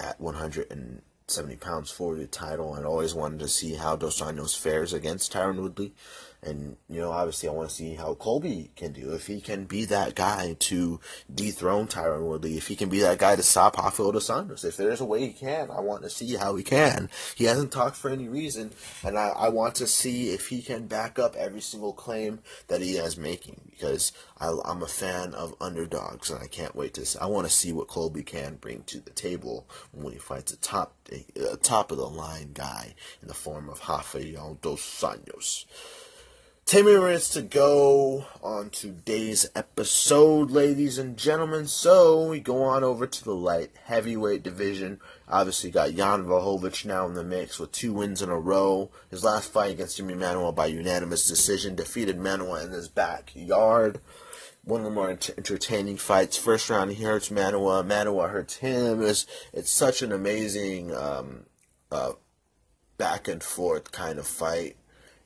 [0.00, 2.74] at 170 pounds for the title.
[2.74, 5.94] And always wanted to see how Dos Anjos fares against Tyron Woodley.
[6.40, 9.12] And, you know, obviously I want to see how Colby can do.
[9.12, 11.00] If he can be that guy to
[11.32, 14.64] dethrone Tyron Woodley, if he can be that guy to stop Rafael dos.
[14.64, 17.10] If there's a way he can, I want to see how he can.
[17.34, 18.70] He hasn't talked for any reason,
[19.02, 22.80] and I, I want to see if he can back up every single claim that
[22.80, 27.04] he is making because I, am a fan of underdogs, and I can't wait to.
[27.04, 30.52] See, I want to see what Colby can bring to the table when he fights
[30.52, 34.80] a top, a, a top of the line guy in the form of Rafael dos
[35.00, 35.64] Anjos.
[36.68, 41.66] 10 minutes to go on today's episode, ladies and gentlemen.
[41.66, 45.00] So we go on over to the light heavyweight division.
[45.26, 48.90] Obviously, got Jan Blachowicz now in the mix with two wins in a row.
[49.10, 54.02] His last fight against Jimmy Manuwa by unanimous decision defeated Manuwa in his backyard.
[54.62, 56.36] One of the more entertaining fights.
[56.36, 57.82] First round, he hurts Manuwa.
[57.82, 59.02] Manuwa hurts him.
[59.02, 61.46] It's, it's such an amazing um,
[61.90, 62.12] uh,
[62.98, 64.76] back and forth kind of fight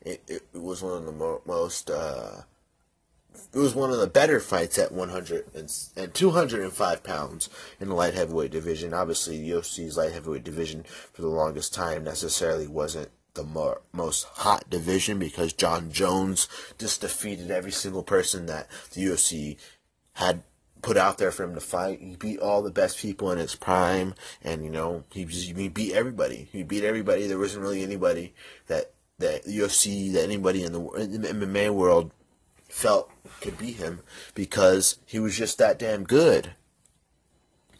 [0.04, 2.42] it, it, was one of the mo- most uh,
[3.52, 7.48] it was one of the better fights at 100 and, and 205 pounds
[7.80, 8.94] in the light heavyweight division.
[8.94, 14.24] Obviously, the UFC's light heavyweight division for the longest time necessarily wasn't the more, most
[14.24, 16.48] hot division because Jon Jones
[16.78, 19.56] just defeated every single person that the UFC
[20.14, 20.42] had
[20.82, 22.00] put out there for him to fight.
[22.00, 25.92] He beat all the best people in his prime, and you know he, he beat
[25.92, 26.48] everybody.
[26.52, 27.26] He beat everybody.
[27.26, 28.34] There wasn't really anybody
[28.66, 32.10] that that UFC, that anybody in the, in the MMA world
[32.68, 33.10] felt
[33.40, 34.00] could beat him
[34.34, 36.54] because he was just that damn good.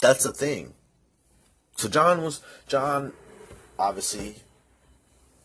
[0.01, 0.75] That's the thing.
[1.77, 3.13] So John was John
[3.79, 4.37] obviously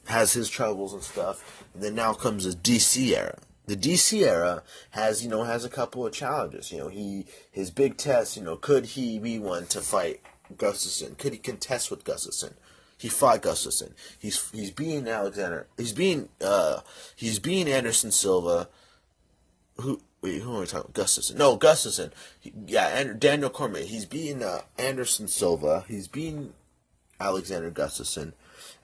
[0.08, 1.64] has his troubles and stuff.
[1.74, 3.38] And then now comes the DC era.
[3.66, 6.72] The DC era has, you know, has a couple of challenges.
[6.72, 10.22] You know, he his big test, you know, could he be one to fight
[10.56, 11.18] Gustafsson?
[11.18, 12.54] Could he contest with Gustafsson?
[12.98, 13.93] He fought Gustafsson.
[14.18, 15.68] He's he's being Alexander.
[15.78, 16.82] He's being uh
[17.16, 18.70] he's being Anderson Silva.
[19.78, 20.91] Who wait who are we talking?
[20.93, 21.36] Gustafsson.
[21.36, 22.12] No Gustafsson.
[22.39, 23.84] He, yeah, and Daniel Cormier.
[23.84, 25.86] He's being uh, Anderson Silva.
[25.88, 26.54] He's being
[27.20, 28.34] Alexander Gustafsson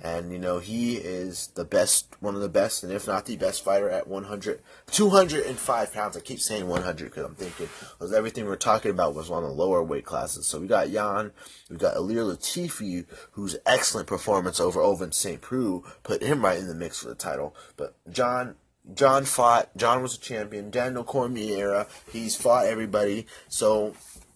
[0.03, 3.37] and you know he is the best one of the best and if not the
[3.37, 6.17] best fighter at 100 205 pounds.
[6.17, 9.49] I keep saying 100 because i'm thinking because everything we're talking about was on the
[9.49, 10.45] lower weight classes.
[10.45, 11.31] So we got jan
[11.69, 15.41] we got Ilir Latifi whose excellent performance over Ovince St.
[15.41, 17.55] Preux put him right in the mix for the title.
[17.77, 18.55] But John,
[18.93, 20.69] John fought John was a champion.
[20.69, 23.25] Daniel cormier era he's fought everybody.
[23.47, 23.95] So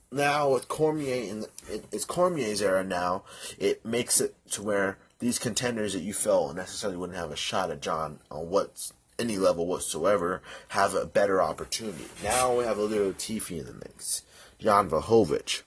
[0.09, 3.24] now with cormier in the, it, it's cormier's era now
[3.59, 7.72] it makes it to where these contenders that you felt necessarily wouldn't have a shot
[7.72, 12.05] at John on what any level whatsoever have a better opportunity.
[12.24, 14.24] Now we have a Latifi in the mix.
[14.59, 15.63] Jan Blachowicz.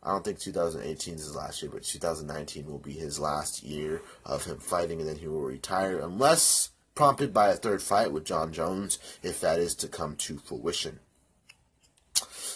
[0.04, 4.02] I don't think 2018 is his last year, but 2019 will be his last year
[4.24, 8.24] of him fighting, and then he will retire unless prompted by a third fight with
[8.24, 10.98] Jon Jones, if that is to come to fruition.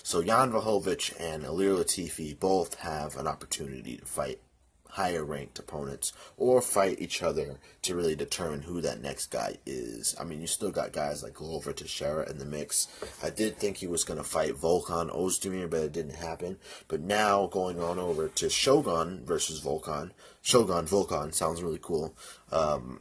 [0.02, 4.40] So Jan Blachowicz and Ilir Latifi both have an opportunity to fight
[4.88, 10.16] higher ranked opponents or fight each other to really determine who that next guy is.
[10.18, 12.88] I mean, you still got guys like Glover Teixeira in the mix.
[13.22, 16.58] I did think he was going to fight Volkan Ozdemir, but it didn't happen.
[16.88, 20.10] But now going on over to Shogun versus Volkan.
[20.42, 22.16] Shogun Volkan sounds really cool.
[22.50, 23.00] Um,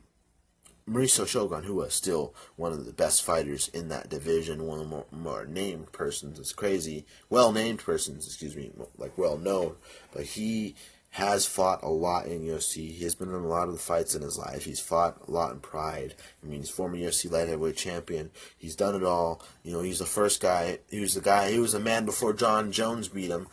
[0.90, 4.86] Mauricio Shogun, who was still one of the best fighters in that division, one of
[4.86, 9.76] the more, more named persons, it's crazy, well named persons, excuse me, like well known,
[10.12, 10.76] but he
[11.12, 12.92] has fought a lot in UFC.
[12.92, 14.66] He has been in a lot of the fights in his life.
[14.66, 16.14] He's fought a lot in Pride.
[16.44, 18.30] I mean, he's former UFC light heavyweight champion.
[18.56, 19.42] He's done it all.
[19.64, 20.80] You know, he's the first guy.
[20.90, 21.52] He was the guy.
[21.52, 23.48] He was the man before Jon Jones beat him.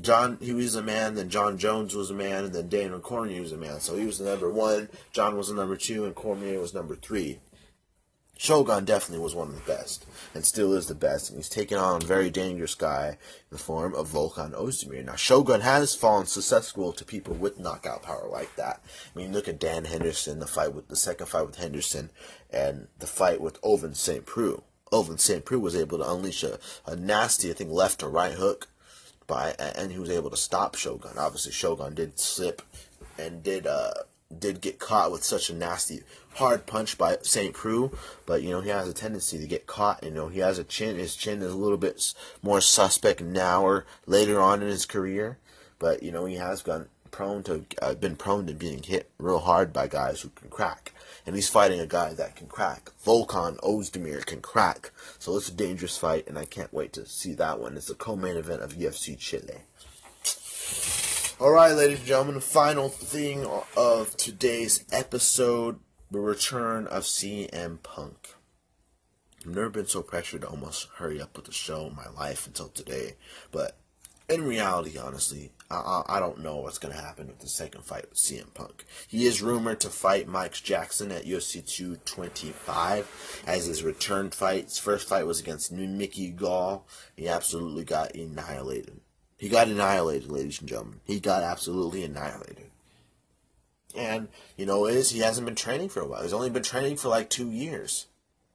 [0.00, 1.14] John, he was a man.
[1.14, 3.80] Then Jon Jones was a man, and then Daniel Cormier was a man.
[3.80, 4.88] So he was the number one.
[5.12, 7.38] John was the number two, and Cormier was number three.
[8.36, 11.78] Shogun definitely was one of the best, and still is the best, and he's taken
[11.78, 13.16] on a very dangerous guy in
[13.50, 15.04] the form of Volkan Ozdemir.
[15.04, 18.82] Now, Shogun has fallen susceptible to people with knockout power like that.
[19.14, 22.10] I mean, look at Dan Henderson, the fight with the second fight with Henderson,
[22.50, 24.26] and the fight with Ovince St.
[24.26, 24.64] Preux.
[24.92, 25.44] Ovince St.
[25.44, 28.68] Preux was able to unleash a, a nasty, I think, left or right hook,
[29.26, 31.18] by, and he was able to stop Shogun.
[31.18, 32.62] Obviously, Shogun did slip
[33.18, 33.92] and did uh,
[34.38, 36.02] did get caught with such a nasty
[36.34, 37.54] hard punch by St.
[37.54, 37.92] Preux,
[38.26, 40.02] but you know he has a tendency to get caught.
[40.02, 40.96] You know he has a chin.
[40.96, 45.38] His chin is a little bit more suspect now or later on in his career,
[45.78, 49.38] but you know he has gone prone to uh, been prone to being hit real
[49.38, 50.92] hard by guys who can crack,
[51.26, 52.90] and he's fighting a guy that can crack.
[53.04, 57.34] Volkan Ozdemir can crack, so it's a dangerous fight, and I can't wait to see
[57.34, 57.76] that one.
[57.76, 59.62] It's the co-main event of UFC Chile.
[61.40, 63.46] All right, ladies and gentlemen, the final thing
[63.76, 65.80] of today's episode
[66.14, 68.34] the return of CM Punk.
[69.40, 72.46] I've never been so pressured to almost hurry up with the show in my life
[72.46, 73.16] until today.
[73.50, 73.76] But
[74.28, 78.08] in reality, honestly, I, I don't know what's going to happen with the second fight
[78.08, 78.84] with CM Punk.
[79.08, 84.64] He is rumored to fight Mike Jackson at UFC 225 as his return fight.
[84.64, 86.86] His first fight was against Mickey Gall.
[87.16, 89.00] He absolutely got annihilated.
[89.36, 91.00] He got annihilated, ladies and gentlemen.
[91.04, 92.70] He got absolutely annihilated.
[93.96, 96.22] And, you know, is he hasn't been training for a while.
[96.22, 98.06] He's only been training for like two years.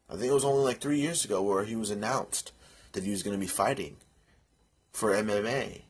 [0.10, 2.52] I think it was only like three years ago where he was announced
[2.94, 3.98] that he was going to be fighting
[4.92, 5.84] for MMA.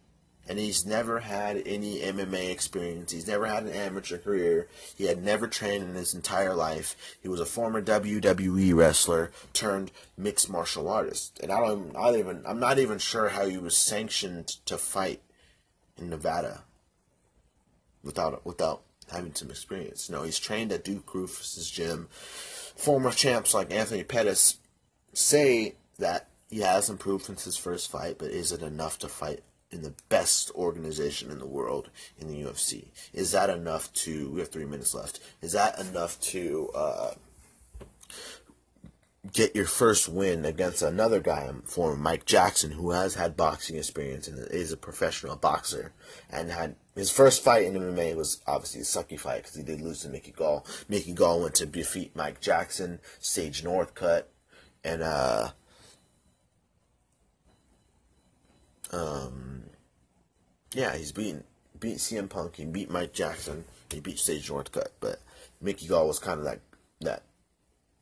[0.49, 3.11] And he's never had any MMA experience.
[3.11, 4.67] He's never had an amateur career.
[4.95, 6.95] He had never trained in his entire life.
[7.21, 11.39] He was a former WWE wrestler turned mixed martial artist.
[11.43, 14.79] And I don't, I don't even, I'm not even sure how he was sanctioned to
[14.79, 15.21] fight
[15.99, 16.63] in Nevada
[18.03, 18.81] without without
[19.11, 20.09] having some experience.
[20.09, 22.07] Know, he's trained at Duke Roufus's gym.
[22.11, 24.57] Former champs like Anthony Pettis
[25.13, 29.43] say that he has improved since his first fight, but is it enough to fight
[29.71, 32.87] in the best organization in the world in the UFC?
[33.13, 34.29] Is that enough to?
[34.31, 35.19] We have three minutes left.
[35.41, 37.11] Is that enough to uh,
[39.33, 44.27] get your first win against another guy, former Mike Jackson, who has had boxing experience
[44.27, 45.91] and is a professional boxer,
[46.31, 49.81] and had his first fight in MMA was obviously a sucky fight because he did
[49.81, 50.65] lose to Mickey Gall.
[50.87, 54.23] Mickey Gall went to defeat Mike Jackson, Sage Northcutt,
[54.83, 55.51] and uh,
[58.91, 59.63] um,
[60.73, 61.43] yeah, he's beaten
[61.79, 62.55] beat CM Punk.
[62.55, 63.65] He beat Mike Jackson.
[63.91, 65.21] He beat Sage Northcutt, but
[65.61, 66.61] Mickey Gall was kind of like
[67.01, 67.23] that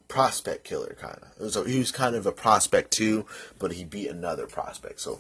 [0.08, 1.52] prospect killer kind of.
[1.52, 3.26] So he was kind of a prospect too,
[3.60, 5.00] but he beat another prospect.
[5.02, 5.20] So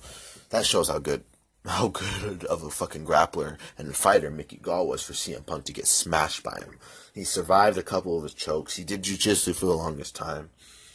[0.49, 1.23] that shows how good
[1.67, 5.73] how good of a fucking grappler and fighter Mickey Gall was for CM Punk to
[5.73, 6.77] get smashed by him.
[7.13, 8.77] He survived a couple of his chokes.
[8.77, 10.49] He did jiu-jitsu for the longest time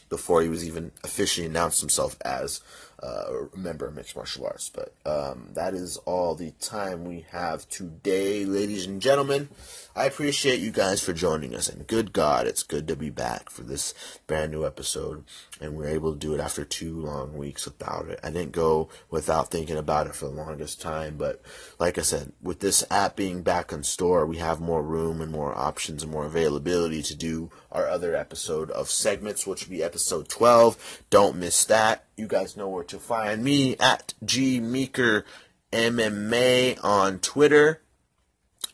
[0.09, 2.61] before he was even officially announced himself as
[3.03, 4.69] uh, member of mixed martial arts.
[4.69, 9.49] But um, that is all the time we have today, ladies and gentlemen.
[9.95, 13.51] I appreciate you guys for joining us, and good God, it's good to be back
[13.51, 13.93] for this
[14.25, 15.23] brand new episode.
[15.61, 18.19] And we are able to do it after two long weeks without it.
[18.23, 21.41] I didn't go without thinking about it for the longest time, but
[21.79, 25.31] like I said, with this app being back in store, we have more room and
[25.31, 29.83] more options and more availability to do our other episode of segments, which will be
[29.83, 31.03] episode 12.
[31.09, 32.05] Don't miss that.
[32.15, 35.25] You guys know where to find me at G Meeker
[35.71, 37.81] MMA on Twitter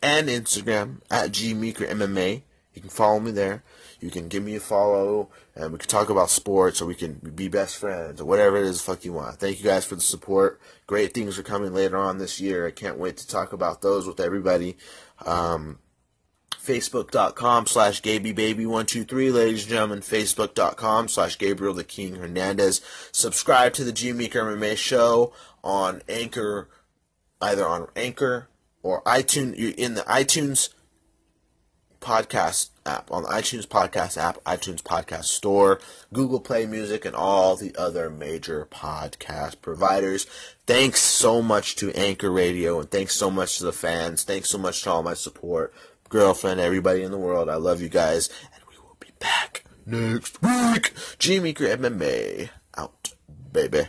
[0.03, 2.43] and Instagram at G Meeker MMA.
[2.73, 3.63] You can follow me there.
[3.99, 7.15] You can give me a follow, and we can talk about sports, or we can
[7.35, 9.39] be best friends, or whatever it is fuck you want.
[9.39, 10.61] Thank you guys for the support.
[10.87, 12.65] Great things are coming later on this year.
[12.65, 14.77] I can't wait to talk about those with everybody.
[15.25, 15.79] Um,
[16.51, 19.99] Facebook.com slash GabyBaby123, ladies and gentlemen.
[19.99, 22.81] Facebook.com slash Gabriel the King Hernandez.
[23.11, 25.33] Subscribe to the G Meeker MMA show
[25.63, 26.69] on Anchor,
[27.41, 28.47] either on Anchor
[28.83, 30.69] or iTunes, in the iTunes
[31.99, 35.79] podcast app, on the iTunes podcast app, iTunes podcast store,
[36.13, 40.25] Google Play Music, and all the other major podcast providers.
[40.65, 44.23] Thanks so much to Anchor Radio, and thanks so much to the fans.
[44.23, 45.73] Thanks so much to all my support,
[46.09, 47.49] girlfriend, everybody in the world.
[47.49, 50.93] I love you guys, and we will be back next week.
[51.19, 53.13] G Meeker MMA out,
[53.51, 53.87] baby.